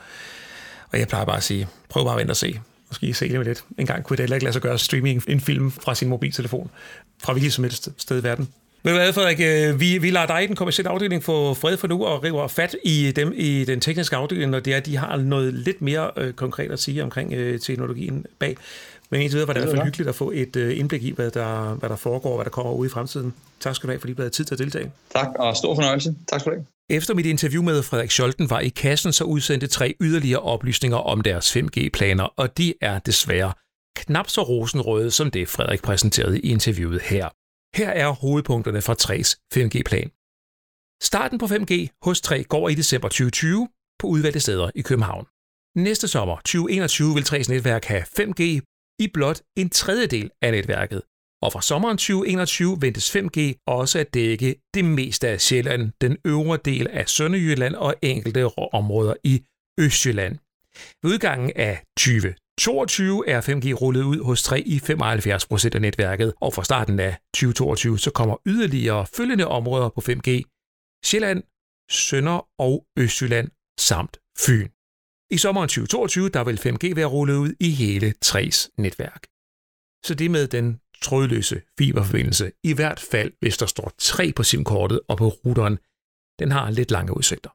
og 0.92 0.98
jeg 0.98 1.08
plejer 1.08 1.24
bare 1.24 1.36
at 1.36 1.42
sige, 1.42 1.68
prøv 1.88 2.04
bare 2.04 2.14
at 2.14 2.18
vente 2.18 2.32
og 2.32 2.36
se. 2.36 2.60
Måske 2.88 3.14
se 3.14 3.28
det 3.28 3.46
lidt. 3.46 3.64
En 3.78 3.86
gang 3.86 4.04
kunne 4.04 4.16
det 4.16 4.22
heller 4.22 4.36
ikke 4.36 4.44
lade 4.44 4.52
sig 4.52 4.62
gøre 4.62 4.78
streaming 4.78 5.22
en 5.28 5.40
film 5.40 5.70
fra 5.70 5.94
sin 5.94 6.08
mobiltelefon, 6.08 6.70
fra 7.22 7.32
hvilket 7.32 7.52
som 7.52 7.64
helst 7.64 7.88
sted 7.98 8.20
i 8.20 8.22
verden. 8.22 8.48
Men 8.84 8.94
hvad, 8.94 9.12
Frederik, 9.12 9.40
øh, 9.40 9.80
vi, 9.80 9.98
vi 9.98 10.10
lader 10.10 10.26
dig 10.26 10.44
i 10.44 10.46
den 10.46 10.56
kommersielle 10.56 10.90
afdeling 10.90 11.24
få 11.24 11.54
fred 11.54 11.76
for 11.76 11.88
nu 11.88 12.04
og 12.04 12.24
river 12.24 12.48
fat 12.48 12.76
i 12.84 13.12
dem 13.16 13.32
i 13.36 13.64
den 13.64 13.80
tekniske 13.80 14.16
afdeling, 14.16 14.50
når 14.50 14.60
det 14.60 14.74
er, 14.74 14.80
de 14.80 14.96
har 14.96 15.16
noget 15.16 15.54
lidt 15.54 15.82
mere 15.82 16.10
øh, 16.16 16.32
konkret 16.32 16.70
at 16.70 16.80
sige 16.80 17.02
omkring 17.02 17.32
øh, 17.32 17.60
teknologien 17.60 18.26
bag. 18.38 18.56
Men 19.10 19.20
indtil 19.20 19.36
videre 19.36 19.46
var 19.46 19.54
det 19.54 19.60
i 19.60 19.64
hvert 19.64 19.76
fald 19.76 19.84
hyggeligt 19.84 20.08
at 20.08 20.14
få 20.14 20.30
et 20.34 20.56
øh, 20.56 20.78
indblik 20.78 21.02
i, 21.02 21.10
hvad 21.10 21.30
der, 21.30 21.74
hvad 21.74 21.88
der 21.88 21.96
foregår, 21.96 22.34
hvad 22.36 22.44
der 22.44 22.50
kommer 22.50 22.72
ud 22.72 22.86
i 22.86 22.88
fremtiden. 22.88 23.34
Tak 23.60 23.76
skal 23.76 23.86
du 23.86 23.92
have, 23.92 24.00
fordi 24.00 24.12
du 24.12 24.22
havde 24.22 24.30
tid 24.30 24.44
til 24.44 24.54
at 24.54 24.58
deltage. 24.58 24.90
Tak, 25.14 25.28
og 25.38 25.56
stor 25.56 25.74
fornøjelse. 25.74 26.14
Tak 26.28 26.40
skal 26.40 26.52
du 26.52 26.56
have. 26.56 26.66
Efter 26.90 27.14
mit 27.14 27.26
interview 27.26 27.62
med 27.62 27.82
Frederik 27.82 28.10
Scholten 28.10 28.50
var 28.50 28.60
i 28.60 28.68
kassen, 28.68 29.12
så 29.12 29.24
udsendte 29.24 29.66
tre 29.66 29.94
yderligere 30.00 30.40
oplysninger 30.40 30.96
om 30.96 31.20
deres 31.20 31.56
5G-planer, 31.56 32.24
og 32.24 32.58
de 32.58 32.74
er 32.80 32.98
desværre 32.98 33.52
knap 33.96 34.28
så 34.28 34.42
rosenrøde 34.42 35.10
som 35.10 35.30
det, 35.30 35.48
Frederik 35.48 35.82
præsenterede 35.82 36.40
i 36.40 36.50
interviewet 36.50 37.02
her. 37.02 37.28
Her 37.76 37.90
er 37.90 38.10
hovedpunkterne 38.10 38.82
fra 38.82 38.94
3's 39.04 39.30
5G-plan. 39.54 40.08
Starten 41.02 41.38
på 41.38 41.46
5G 41.46 41.98
hos 42.02 42.20
3 42.20 42.44
går 42.44 42.68
i 42.68 42.74
december 42.74 43.08
2020 43.08 43.68
på 43.98 44.06
udvalgte 44.06 44.40
steder 44.40 44.70
i 44.74 44.82
København. 44.82 45.26
Næste 45.76 46.08
sommer 46.08 46.36
2021 46.36 47.14
vil 47.14 47.22
3's 47.22 47.48
netværk 47.52 47.84
have 47.84 48.02
5G 48.02 48.42
i 48.98 49.08
blot 49.14 49.40
en 49.56 49.70
tredjedel 49.70 50.30
af 50.42 50.52
netværket. 50.52 51.02
Og 51.42 51.52
fra 51.52 51.62
sommeren 51.62 51.96
2021 51.96 52.76
ventes 52.80 53.16
5G 53.16 53.62
også 53.66 53.98
at 53.98 54.14
dække 54.14 54.54
det 54.74 54.84
meste 54.84 55.28
af 55.28 55.40
Sjælland, 55.40 55.92
den 56.00 56.16
øvre 56.24 56.58
del 56.64 56.88
af 56.88 57.08
Sønderjylland 57.08 57.74
og 57.74 57.94
enkelte 58.02 58.58
områder 58.72 59.14
i 59.24 59.44
Østjylland. 59.80 60.38
Ved 61.02 61.10
udgangen 61.12 61.52
af 61.56 61.82
20 61.98 62.34
22 62.60 63.28
er 63.28 63.40
5G 63.40 63.72
rullet 63.72 64.02
ud 64.02 64.24
hos 64.24 64.42
3 64.42 64.60
i 64.60 64.78
75 64.78 65.46
procent 65.46 65.74
af 65.74 65.80
netværket, 65.80 66.34
og 66.40 66.54
fra 66.54 66.64
starten 66.64 67.00
af 67.00 67.16
2022 67.34 67.98
så 67.98 68.10
kommer 68.10 68.36
yderligere 68.46 69.06
følgende 69.06 69.46
områder 69.46 69.88
på 69.88 70.00
5G. 70.00 70.30
Sjælland, 71.04 71.42
Sønder 71.90 72.48
og 72.58 72.86
Østjylland 72.98 73.48
samt 73.80 74.16
Fyn. 74.38 74.68
I 75.30 75.38
sommeren 75.38 75.68
2022 75.68 76.28
der 76.28 76.44
vil 76.44 76.58
5G 76.66 76.94
være 76.94 77.06
rullet 77.06 77.36
ud 77.36 77.52
i 77.60 77.70
hele 77.70 78.14
3's 78.24 78.68
netværk. 78.78 79.22
Så 80.06 80.14
det 80.14 80.30
med 80.30 80.48
den 80.48 80.80
trådløse 81.02 81.62
fiberforbindelse, 81.78 82.52
i 82.64 82.72
hvert 82.72 83.00
fald 83.00 83.32
hvis 83.40 83.56
der 83.56 83.66
står 83.66 83.92
3 83.98 84.32
på 84.32 84.42
SIM-kortet 84.42 85.00
og 85.08 85.16
på 85.18 85.28
routeren, 85.28 85.78
den 86.38 86.50
har 86.50 86.70
lidt 86.70 86.90
lange 86.90 87.16
udsigter. 87.16 87.50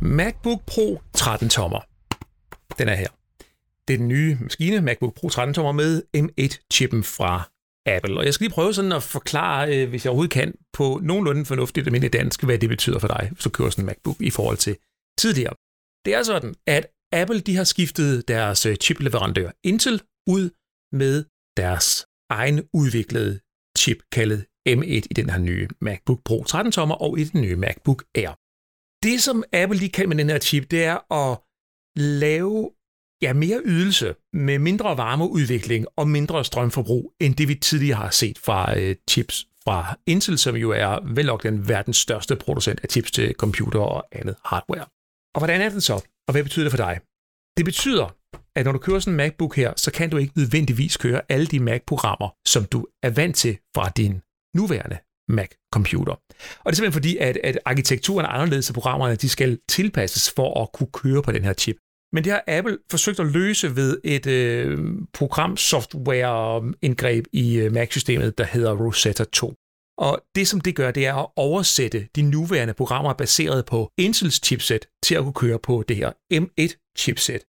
MacBook 0.00 0.62
Pro 0.66 1.00
13 1.14 1.48
tommer. 1.48 1.80
Den 2.78 2.88
er 2.88 2.94
her. 2.94 3.08
Det 3.88 3.94
er 3.94 3.98
den 3.98 4.08
nye 4.08 4.36
maskine, 4.40 4.80
MacBook 4.80 5.14
Pro 5.14 5.28
13 5.28 5.54
tommer 5.54 5.72
med 5.72 6.02
M1-chippen 6.16 7.04
fra 7.04 7.50
Apple. 7.86 8.18
Og 8.18 8.24
jeg 8.24 8.34
skal 8.34 8.44
lige 8.44 8.54
prøve 8.54 8.74
sådan 8.74 8.92
at 8.92 9.02
forklare, 9.02 9.76
øh, 9.76 9.88
hvis 9.88 10.04
jeg 10.04 10.10
overhovedet 10.10 10.32
kan, 10.32 10.54
på 10.72 11.00
nogenlunde 11.02 11.44
fornuftigt 11.44 11.86
almindeligt 11.86 12.12
dansk, 12.12 12.42
hvad 12.42 12.58
det 12.58 12.68
betyder 12.68 12.98
for 12.98 13.08
dig, 13.08 13.28
hvis 13.32 13.44
du 13.44 13.50
kører 13.50 13.70
sådan 13.70 13.82
en 13.82 13.86
MacBook 13.86 14.16
i 14.20 14.30
forhold 14.30 14.56
til 14.56 14.76
tidligere. 15.18 15.54
Det 16.04 16.14
er 16.14 16.22
sådan, 16.22 16.54
at 16.66 16.86
Apple 17.12 17.40
de 17.40 17.56
har 17.56 17.64
skiftet 17.64 18.28
deres 18.28 18.66
øh, 18.66 18.76
chipleverandør 18.76 19.50
Intel 19.64 20.02
ud 20.26 20.50
med 20.92 21.24
deres 21.56 22.06
egen 22.30 22.68
udviklede 22.72 23.40
chip 23.78 23.98
kaldet 24.12 24.46
M1 24.68 25.06
i 25.10 25.14
den 25.16 25.30
her 25.30 25.38
nye 25.38 25.68
MacBook 25.80 26.20
Pro 26.24 26.44
13-tommer 26.48 26.94
og 26.94 27.18
i 27.18 27.24
den 27.24 27.40
nye 27.42 27.56
MacBook 27.56 28.04
Air. 28.14 28.47
Det, 29.02 29.22
som 29.22 29.44
Apple 29.52 29.78
lige 29.78 29.90
kan 29.90 30.08
med 30.08 30.16
den 30.16 30.30
her 30.30 30.38
chip, 30.38 30.70
det 30.70 30.84
er 30.84 31.12
at 31.12 31.38
lave 31.96 32.70
ja, 33.22 33.32
mere 33.32 33.60
ydelse 33.64 34.14
med 34.32 34.58
mindre 34.58 34.96
varmeudvikling 34.96 35.86
og 35.96 36.08
mindre 36.08 36.44
strømforbrug, 36.44 37.12
end 37.20 37.34
det 37.34 37.48
vi 37.48 37.54
tidligere 37.54 37.96
har 37.96 38.10
set 38.10 38.38
fra 38.38 38.78
øh, 38.78 38.96
chips 39.10 39.46
fra 39.64 39.98
Intel, 40.06 40.38
som 40.38 40.56
jo 40.56 40.70
er 40.70 41.14
vel 41.14 41.26
nok 41.26 41.42
den 41.42 41.68
verdens 41.68 41.96
største 41.96 42.36
producent 42.36 42.80
af 42.82 42.88
chips 42.90 43.10
til 43.10 43.34
computer 43.34 43.80
og 43.80 44.04
andet 44.12 44.36
hardware. 44.44 44.86
Og 45.34 45.40
hvordan 45.40 45.60
er 45.60 45.68
den 45.68 45.80
så? 45.80 45.94
Og 46.28 46.32
hvad 46.32 46.42
betyder 46.42 46.64
det 46.64 46.72
for 46.72 46.76
dig? 46.76 47.00
Det 47.56 47.64
betyder, 47.64 48.16
at 48.56 48.64
når 48.64 48.72
du 48.72 48.78
kører 48.78 48.98
sådan 48.98 49.12
en 49.12 49.16
MacBook 49.16 49.56
her, 49.56 49.72
så 49.76 49.92
kan 49.92 50.10
du 50.10 50.16
ikke 50.16 50.38
nødvendigvis 50.38 50.96
køre 50.96 51.22
alle 51.28 51.46
de 51.46 51.60
Mac-programmer, 51.60 52.28
som 52.46 52.64
du 52.64 52.86
er 53.02 53.10
vant 53.10 53.36
til 53.36 53.58
fra 53.74 53.88
din 53.88 54.20
nuværende 54.56 54.98
Mac-computer. 55.28 56.12
Og 56.12 56.66
det 56.66 56.72
er 56.72 56.74
simpelthen 56.74 56.92
fordi, 56.92 57.16
at, 57.16 57.38
at 57.44 57.58
arkitekturen 57.64 58.24
er 58.24 58.30
anderledes, 58.30 58.64
så 58.64 58.72
programmerne 58.72 59.16
de 59.16 59.28
skal 59.28 59.58
tilpasses 59.68 60.32
for 60.36 60.62
at 60.62 60.72
kunne 60.72 60.90
køre 60.92 61.22
på 61.22 61.32
den 61.32 61.44
her 61.44 61.52
chip. 61.52 61.76
Men 62.12 62.24
det 62.24 62.32
har 62.32 62.44
Apple 62.46 62.78
forsøgt 62.90 63.20
at 63.20 63.26
løse 63.26 63.76
ved 63.76 63.98
et 64.04 64.26
øh, 64.26 64.78
program-software-indgreb 65.12 67.24
i 67.32 67.56
øh, 67.56 67.72
Mac-systemet, 67.72 68.38
der 68.38 68.44
hedder 68.44 68.76
Rosetta 68.76 69.24
2. 69.24 69.54
Og 69.98 70.20
det, 70.34 70.48
som 70.48 70.60
det 70.60 70.76
gør, 70.76 70.90
det 70.90 71.06
er 71.06 71.14
at 71.14 71.26
oversætte 71.36 72.08
de 72.16 72.22
nuværende 72.22 72.74
programmer 72.74 73.12
baseret 73.12 73.66
på 73.66 73.90
Intels 73.98 74.46
chipset 74.46 74.86
til 75.02 75.14
at 75.14 75.22
kunne 75.22 75.34
køre 75.34 75.58
på 75.58 75.84
det 75.88 75.96
her 75.96 76.12
M1-chipset. 76.34 77.44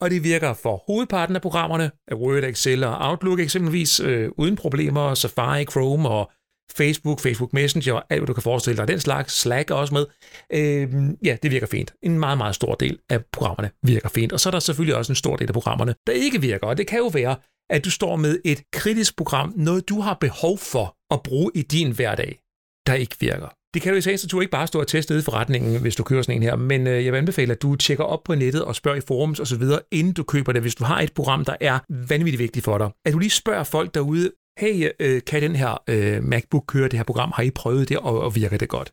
Og 0.00 0.10
det 0.10 0.24
virker 0.24 0.54
for 0.54 0.82
hovedparten 0.86 1.36
af 1.36 1.42
programmerne, 1.42 1.90
Word, 2.12 2.44
Excel 2.44 2.84
og 2.84 2.96
Outlook 3.00 3.40
eksempelvis, 3.40 4.00
øh, 4.00 4.30
uden 4.38 4.56
problemer, 4.56 5.14
Safari, 5.14 5.64
Chrome 5.64 6.08
og 6.08 6.30
Facebook, 6.72 7.20
Facebook 7.20 7.52
Messenger, 7.52 7.94
alt 8.10 8.20
hvad 8.20 8.26
du 8.26 8.32
kan 8.32 8.42
forestille 8.42 8.76
dig, 8.76 8.88
den 8.88 9.00
slags, 9.00 9.40
Slack 9.40 9.70
er 9.70 9.74
også 9.74 9.94
med. 9.94 10.06
Øh, 10.52 10.88
ja, 11.24 11.36
det 11.42 11.50
virker 11.50 11.66
fint. 11.66 11.94
En 12.02 12.18
meget, 12.18 12.38
meget 12.38 12.54
stor 12.54 12.74
del 12.74 12.98
af 13.10 13.24
programmerne 13.32 13.70
virker 13.82 14.08
fint. 14.08 14.32
Og 14.32 14.40
så 14.40 14.48
er 14.48 14.50
der 14.50 14.58
selvfølgelig 14.58 14.96
også 14.96 15.12
en 15.12 15.16
stor 15.16 15.36
del 15.36 15.48
af 15.48 15.54
programmerne, 15.54 15.94
der 16.06 16.12
ikke 16.12 16.40
virker. 16.40 16.66
Og 16.66 16.78
det 16.78 16.86
kan 16.86 16.98
jo 16.98 17.06
være, 17.06 17.36
at 17.70 17.84
du 17.84 17.90
står 17.90 18.16
med 18.16 18.38
et 18.44 18.62
kritisk 18.72 19.16
program, 19.16 19.52
noget 19.56 19.88
du 19.88 20.00
har 20.00 20.14
behov 20.20 20.58
for 20.58 20.96
at 21.14 21.22
bruge 21.22 21.50
i 21.54 21.62
din 21.62 21.90
hverdag, 21.92 22.38
der 22.86 22.94
ikke 22.94 23.16
virker. 23.20 23.48
Det 23.74 23.82
kan 23.82 23.92
du 23.92 23.98
i 23.98 24.00
sagens 24.00 24.24
natur 24.24 24.40
ikke 24.40 24.50
bare 24.50 24.66
stå 24.66 24.80
og 24.80 24.86
teste 24.86 25.18
i 25.18 25.22
forretningen, 25.22 25.80
hvis 25.80 25.96
du 25.96 26.02
kører 26.02 26.22
sådan 26.22 26.36
en 26.36 26.42
her, 26.42 26.56
men 26.56 26.86
øh, 26.86 27.04
jeg 27.04 27.12
vil 27.12 27.18
anbefale, 27.18 27.52
at 27.52 27.62
du 27.62 27.76
tjekker 27.76 28.04
op 28.04 28.24
på 28.24 28.34
nettet 28.34 28.64
og 28.64 28.76
spørger 28.76 28.98
i 28.98 29.00
forums 29.08 29.40
osv., 29.40 29.62
inden 29.92 30.12
du 30.12 30.22
køber 30.22 30.52
det, 30.52 30.62
hvis 30.62 30.74
du 30.74 30.84
har 30.84 31.00
et 31.00 31.12
program, 31.12 31.44
der 31.44 31.56
er 31.60 31.78
vanvittigt 32.08 32.38
vigtigt 32.38 32.64
for 32.64 32.78
dig. 32.78 32.90
At 33.06 33.12
du 33.12 33.18
lige 33.18 33.30
spørger 33.30 33.64
folk 33.64 33.94
derude, 33.94 34.30
hey, 34.58 34.90
øh, 35.00 35.22
kan 35.26 35.42
den 35.42 35.56
her 35.56 35.82
øh, 35.88 36.24
MacBook 36.24 36.64
køre 36.66 36.88
det 36.88 36.98
her 36.98 37.04
program? 37.04 37.32
Har 37.34 37.42
I 37.42 37.50
prøvet 37.50 37.88
det, 37.88 37.98
og, 37.98 38.20
og 38.20 38.34
virker 38.34 38.58
det 38.58 38.68
godt? 38.68 38.92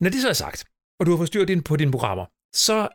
Når 0.00 0.10
det 0.10 0.20
så 0.20 0.28
er 0.28 0.32
sagt, 0.32 0.64
og 1.00 1.06
du 1.06 1.10
har 1.10 1.18
forstyrret 1.18 1.48
din, 1.48 1.62
på 1.62 1.76
dine 1.76 1.90
programmer, 1.90 2.26
så 2.54 2.88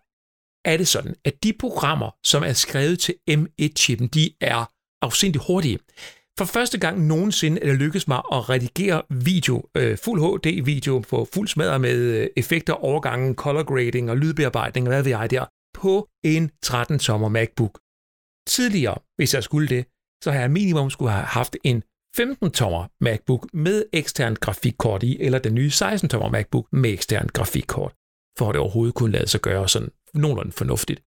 er 0.65 0.77
det 0.77 0.87
sådan, 0.87 1.15
at 1.25 1.43
de 1.43 1.53
programmer, 1.53 2.11
som 2.23 2.43
er 2.43 2.53
skrevet 2.53 2.99
til 2.99 3.15
M1-chippen, 3.29 4.07
de 4.07 4.33
er 4.41 4.71
afsindig 5.01 5.41
hurtige. 5.47 5.79
For 6.37 6.45
første 6.45 6.79
gang 6.79 7.05
nogensinde 7.07 7.61
er 7.61 7.65
det 7.65 7.75
lykkedes 7.75 8.07
mig 8.07 8.17
at 8.17 8.49
redigere 8.49 9.01
video, 9.09 9.63
øh, 9.77 9.97
fuld 9.97 10.21
HD-video 10.21 10.99
på 10.99 11.27
fuld 11.33 11.47
smadret 11.47 11.81
med 11.81 11.97
øh, 11.97 12.27
effekter, 12.37 12.73
overgangen, 12.73 13.35
color 13.35 13.63
grading 13.63 14.09
og 14.11 14.17
lydbearbejdning 14.17 14.87
og 14.87 14.93
hvad 14.93 15.03
ved 15.03 15.11
jeg 15.11 15.31
der, 15.31 15.45
på 15.73 16.09
en 16.23 16.51
13-tommer 16.65 17.29
MacBook. 17.29 17.79
Tidligere, 18.47 18.97
hvis 19.15 19.33
jeg 19.33 19.43
skulle 19.43 19.67
det, 19.67 19.85
så 20.23 20.31
har 20.31 20.39
jeg 20.39 20.51
minimum 20.51 20.89
skulle 20.89 21.11
have 21.11 21.25
haft 21.25 21.55
en 21.63 21.83
15-tommer 22.19 22.88
MacBook 23.01 23.47
med 23.53 23.86
ekstern 23.93 24.36
grafikkort 24.36 25.03
i, 25.03 25.21
eller 25.21 25.39
den 25.39 25.56
nye 25.56 25.69
16-tommer 25.69 26.30
MacBook 26.30 26.67
med 26.71 26.89
ekstern 26.93 27.27
grafikkort, 27.34 27.93
for 28.38 28.49
at 28.49 28.53
det 28.53 28.62
overhovedet 28.62 28.95
kunne 28.95 29.12
lade 29.12 29.27
sig 29.27 29.41
gøre 29.41 29.69
sådan 29.69 29.91
nogenlunde 30.13 30.51
fornuftigt. 30.51 31.03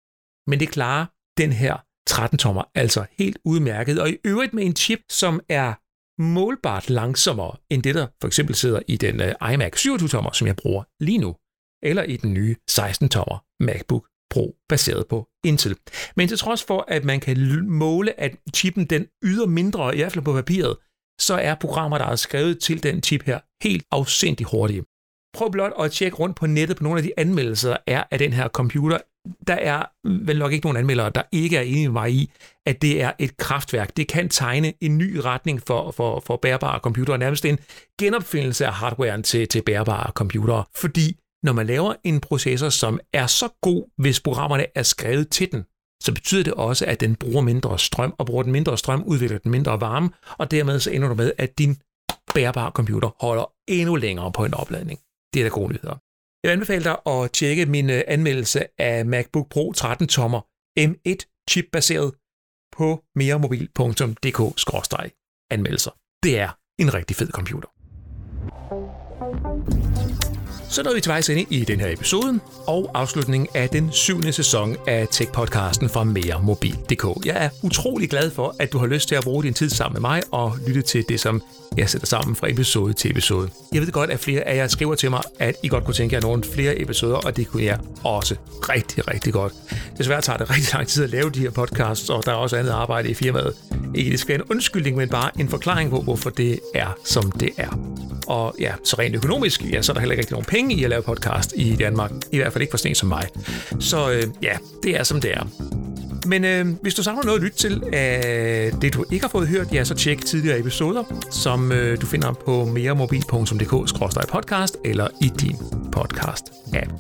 Men 0.47 0.61
det 0.61 0.69
klarer 0.69 1.07
den 1.39 1.53
her 1.53 1.77
13-tommer 2.11 2.63
altså 2.75 3.05
helt 3.19 3.39
udmærket, 3.45 4.01
og 4.01 4.11
i 4.11 4.17
øvrigt 4.25 4.55
med 4.55 4.65
en 4.65 4.77
chip, 4.77 5.01
som 5.11 5.41
er 5.49 5.75
målbart 6.23 6.91
langsommere 6.91 7.57
end 7.71 7.83
det, 7.83 7.95
der 7.95 8.07
for 8.21 8.27
eksempel 8.27 8.55
sidder 8.55 8.81
i 8.89 8.97
den 8.97 9.21
uh, 9.21 9.53
iMac 9.53 9.87
27-tommer, 9.87 10.33
som 10.33 10.47
jeg 10.47 10.57
bruger 10.57 10.83
lige 11.01 11.19
nu, 11.19 11.37
eller 11.83 12.03
i 12.03 12.17
den 12.17 12.35
nye 12.35 12.57
16-tommer 12.71 13.45
MacBook 13.61 14.07
Pro, 14.31 14.57
baseret 14.69 15.07
på 15.07 15.29
Intel. 15.45 15.77
Men 16.17 16.29
til 16.29 16.39
trods 16.39 16.65
for, 16.65 16.85
at 16.89 17.05
man 17.05 17.21
kan 17.21 17.65
måle, 17.69 18.21
at 18.21 18.37
chippen 18.55 18.85
den 18.85 19.07
yder 19.25 19.47
mindre, 19.47 19.95
i 19.95 19.99
hvert 19.99 20.13
fald 20.13 20.25
på 20.25 20.33
papiret, 20.33 20.77
så 21.19 21.35
er 21.35 21.55
programmer, 21.55 21.99
der 21.99 22.05
er 22.05 22.17
skrevet 22.17 22.59
til 22.59 22.83
den 22.83 23.03
chip 23.03 23.23
her, 23.23 23.39
helt 23.63 23.85
afsindig 23.91 24.47
hurtige. 24.47 24.85
Prøv 25.35 25.51
blot 25.51 25.73
at 25.81 25.93
tjekke 25.93 26.17
rundt 26.17 26.37
på 26.37 26.47
nettet 26.47 26.77
på 26.77 26.85
nogle 26.85 26.99
af 26.99 27.03
de 27.03 27.13
anmeldelser, 27.17 27.71
der 27.71 27.77
er 27.87 28.03
af 28.11 28.19
den 28.19 28.33
her 28.33 28.49
computer. 28.49 28.99
Der 29.47 29.55
er 29.55 29.85
vel 30.27 30.39
nok 30.39 30.53
ikke 30.53 30.67
nogen 30.67 30.77
anmeldere, 30.77 31.11
der 31.11 31.23
ikke 31.33 31.57
er 31.57 31.61
enige 31.61 31.89
med 31.89 31.93
mig 31.93 32.13
i, 32.13 32.31
at 32.67 32.83
det 32.83 33.03
er 33.03 33.13
et 33.19 33.37
kraftværk. 33.37 33.97
Det 33.97 34.09
kan 34.09 34.29
tegne 34.29 34.73
en 34.81 34.99
ny 34.99 35.17
retning 35.17 35.63
for, 35.67 35.91
for, 35.91 36.21
for 36.21 36.37
bærbare 36.37 36.81
computere, 36.81 37.19
nærmest 37.19 37.45
en 37.45 37.59
genopfindelse 38.01 38.67
af 38.67 38.73
hardwaren 38.73 39.23
til, 39.23 39.49
til 39.49 39.63
bærbare 39.63 40.11
computere. 40.13 40.65
Fordi 40.77 41.17
når 41.43 41.53
man 41.53 41.67
laver 41.67 41.95
en 42.05 42.21
processor, 42.21 42.69
som 42.69 43.01
er 43.13 43.27
så 43.27 43.49
god, 43.63 43.91
hvis 43.99 44.21
programmerne 44.21 44.67
er 44.75 44.83
skrevet 44.83 45.31
til 45.31 45.53
den, 45.53 45.65
så 46.03 46.15
betyder 46.15 46.45
det 46.45 46.55
også, 46.55 46.87
at 46.87 47.01
den 47.01 47.17
bruger 47.17 47.43
mindre 47.43 47.79
strøm, 47.79 48.15
og 48.19 48.27
bruger 48.27 48.43
den 48.43 48.53
mindre 48.53 48.79
strøm, 48.79 49.03
udvikler 49.03 49.39
den 49.39 49.51
mindre 49.51 49.81
varme, 49.81 50.11
og 50.39 50.51
dermed 50.51 50.81
så 50.81 50.91
ender 50.91 51.09
du 51.09 51.15
med, 51.15 51.33
at 51.39 51.59
din 51.59 51.77
bærbare 52.35 52.71
computer 52.71 53.11
holder 53.21 53.53
endnu 53.69 53.97
længere 53.97 54.33
på 54.33 54.45
en 54.45 54.55
opladning. 54.55 55.01
Det 55.35 55.41
er 55.41 55.45
da 55.45 55.49
gode 55.49 55.73
nyheder. 55.73 55.97
Jeg 56.45 56.53
anbefaler 56.53 56.83
dig 56.83 56.99
at 57.13 57.33
tjekke 57.33 57.67
min 57.67 57.91
øh, 57.91 58.03
anmeldelse 58.07 58.81
af 58.81 59.07
MacBook 59.07 59.49
Pro 59.49 59.73
13-tommer 59.77 60.41
M1 60.81 61.45
chip-baseret 61.51 62.15
på 62.77 63.05
meremobil.dk-anmeldelser. 63.15 65.91
Det 66.23 66.39
er 66.39 66.51
en 66.79 66.95
rigtig 66.95 67.17
fed 67.17 67.31
computer. 67.31 67.69
Så 70.71 70.83
nåede 70.83 70.95
vi 70.95 71.01
til 71.01 71.11
vejs 71.11 71.29
inde 71.29 71.47
i 71.51 71.65
den 71.65 71.81
her 71.81 71.93
episode 71.93 72.41
og 72.67 72.91
afslutningen 72.95 73.49
af 73.55 73.69
den 73.69 73.93
syvende 73.93 74.33
sæson 74.33 74.77
af 74.87 75.07
Tech-podcasten 75.07 75.89
fra 75.89 76.05
meremobil.dk. 76.05 77.27
Jeg 77.27 77.45
er 77.45 77.49
utrolig 77.63 78.11
glad 78.11 78.31
for, 78.31 78.57
at 78.59 78.73
du 78.73 78.79
har 78.79 78.87
lyst 78.87 79.09
til 79.09 79.15
at 79.15 79.25
bruge 79.25 79.43
din 79.45 79.55
tid 79.55 79.71
sammen 79.71 80.03
med 80.03 80.11
mig 80.11 80.23
og 80.33 80.57
lytte 80.67 80.83
til 80.83 81.05
det, 81.09 81.21
som 81.21 81.43
jeg 81.77 81.91
sætter 81.91 82.07
sammen 82.07 82.37
fra 82.37 82.51
episode 82.51 82.93
til 82.93 83.11
episode. 83.11 83.49
Jeg 83.73 83.83
ved 83.83 83.93
godt, 83.93 84.11
at 84.11 84.21
flere 84.21 84.41
af 84.41 84.57
jer 84.57 84.67
skriver 84.67 84.95
til 84.95 85.11
mig, 85.11 85.23
at 85.39 85.55
I 85.63 85.69
godt 85.69 85.85
kunne 85.85 85.95
tænke 85.95 86.15
jer 86.15 86.21
nogle 86.21 86.45
flere 86.55 86.81
episoder, 86.81 87.17
og 87.17 87.37
det 87.37 87.49
kunne 87.49 87.65
jeg 87.65 87.79
også 88.05 88.35
rigtig, 88.69 89.09
rigtig 89.09 89.33
godt. 89.33 89.53
Desværre 89.99 90.21
tager 90.21 90.37
det 90.37 90.51
rigtig 90.51 90.75
lang 90.75 90.89
tid 90.89 91.05
at 91.05 91.11
lave 91.11 91.31
de 91.31 91.41
her 91.41 91.51
podcasts, 91.51 92.11
og 92.11 92.25
der 92.25 92.33
er 92.33 92.37
også 92.37 92.57
andet 92.57 92.71
arbejde 92.71 93.11
i 93.11 93.15
firmaet. 93.15 93.55
Ikke 93.95 94.11
det 94.11 94.21
skal 94.21 94.29
være 94.29 94.45
en 94.45 94.51
undskyldning, 94.51 94.97
men 94.97 95.09
bare 95.09 95.31
en 95.41 95.49
forklaring 95.49 95.91
på, 95.91 96.01
hvorfor 96.01 96.31
det 96.31 96.61
er, 96.75 96.99
som 97.05 97.33
det 97.33 97.51
er. 97.57 97.79
Og 98.29 98.55
ja, 98.61 98.73
så 98.85 98.97
rent 98.99 99.17
økonomisk, 99.17 99.65
ja, 99.73 99.83
så 99.83 99.93
er 99.93 99.95
der 99.95 100.01
heller 100.01 100.13
ikke 100.13 100.21
rigtig 100.21 100.33
nogen 100.33 100.47
penge 100.47 100.75
i 100.75 100.85
at 100.85 100.91
lave 100.91 101.03
podcast 101.03 101.55
i 101.57 101.77
Danmark. 101.77 102.11
I 102.33 102.37
hvert 102.37 102.53
fald 102.53 102.63
ikke 102.63 102.71
for 102.71 102.79
sådan 102.79 102.91
en 102.91 102.95
som 102.95 103.09
mig. 103.09 103.29
Så 103.81 104.11
øh, 104.11 104.23
ja, 104.43 104.57
det 104.83 105.01
er 105.01 105.03
som 105.03 105.21
det 105.21 105.33
er. 105.33 105.47
Men 106.27 106.45
øh, 106.45 106.67
hvis 106.83 106.95
du 106.95 107.03
savner 107.03 107.23
noget 107.23 107.39
at 107.39 107.45
lytte 107.45 107.57
til 107.57 107.83
af 107.93 108.73
det, 108.83 108.95
du 108.95 109.05
ikke 109.13 109.25
har 109.25 109.31
fået 109.31 109.49
hørt, 109.49 109.73
ja, 109.73 109.85
så 109.85 109.95
tjek 109.95 110.27
tidligere 110.27 110.59
episoder, 110.59 111.05
som 111.31 111.73
øh, 111.73 112.01
du 112.01 112.07
finder 112.07 112.33
på 112.33 112.65
meremobil.dk-podcast 112.65 114.77
eller 114.85 115.09
i 115.21 115.31
din 115.41 115.57
podcast-app. 115.97 116.93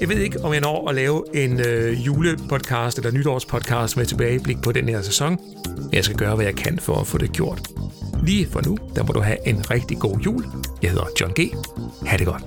Jeg 0.00 0.08
ved 0.08 0.16
ikke, 0.16 0.44
om 0.44 0.52
jeg 0.52 0.60
når 0.60 0.88
at 0.88 0.94
lave 0.94 1.24
en 1.34 1.60
øh, 1.60 2.06
julepodcast 2.06 2.98
eller 2.98 3.10
nytårspodcast 3.10 3.96
med 3.96 4.06
tilbageblik 4.06 4.62
på 4.62 4.72
den 4.72 4.88
her 4.88 5.02
sæson. 5.02 5.38
Jeg 5.92 6.04
skal 6.04 6.16
gøre, 6.16 6.34
hvad 6.34 6.44
jeg 6.44 6.54
kan 6.54 6.78
for 6.78 6.96
at 6.96 7.06
få 7.06 7.18
det 7.18 7.32
gjort. 7.32 7.60
Lige 8.22 8.46
for 8.46 8.60
nu, 8.68 8.76
der 8.96 9.02
må 9.02 9.12
du 9.12 9.20
have 9.20 9.48
en 9.48 9.70
rigtig 9.70 9.98
god 9.98 10.18
jul. 10.18 10.44
Jeg 10.82 10.90
hedder 10.90 11.06
John 11.20 11.32
G. 11.32 11.40
Ha' 12.06 12.16
det 12.16 12.26
godt. 12.26 12.44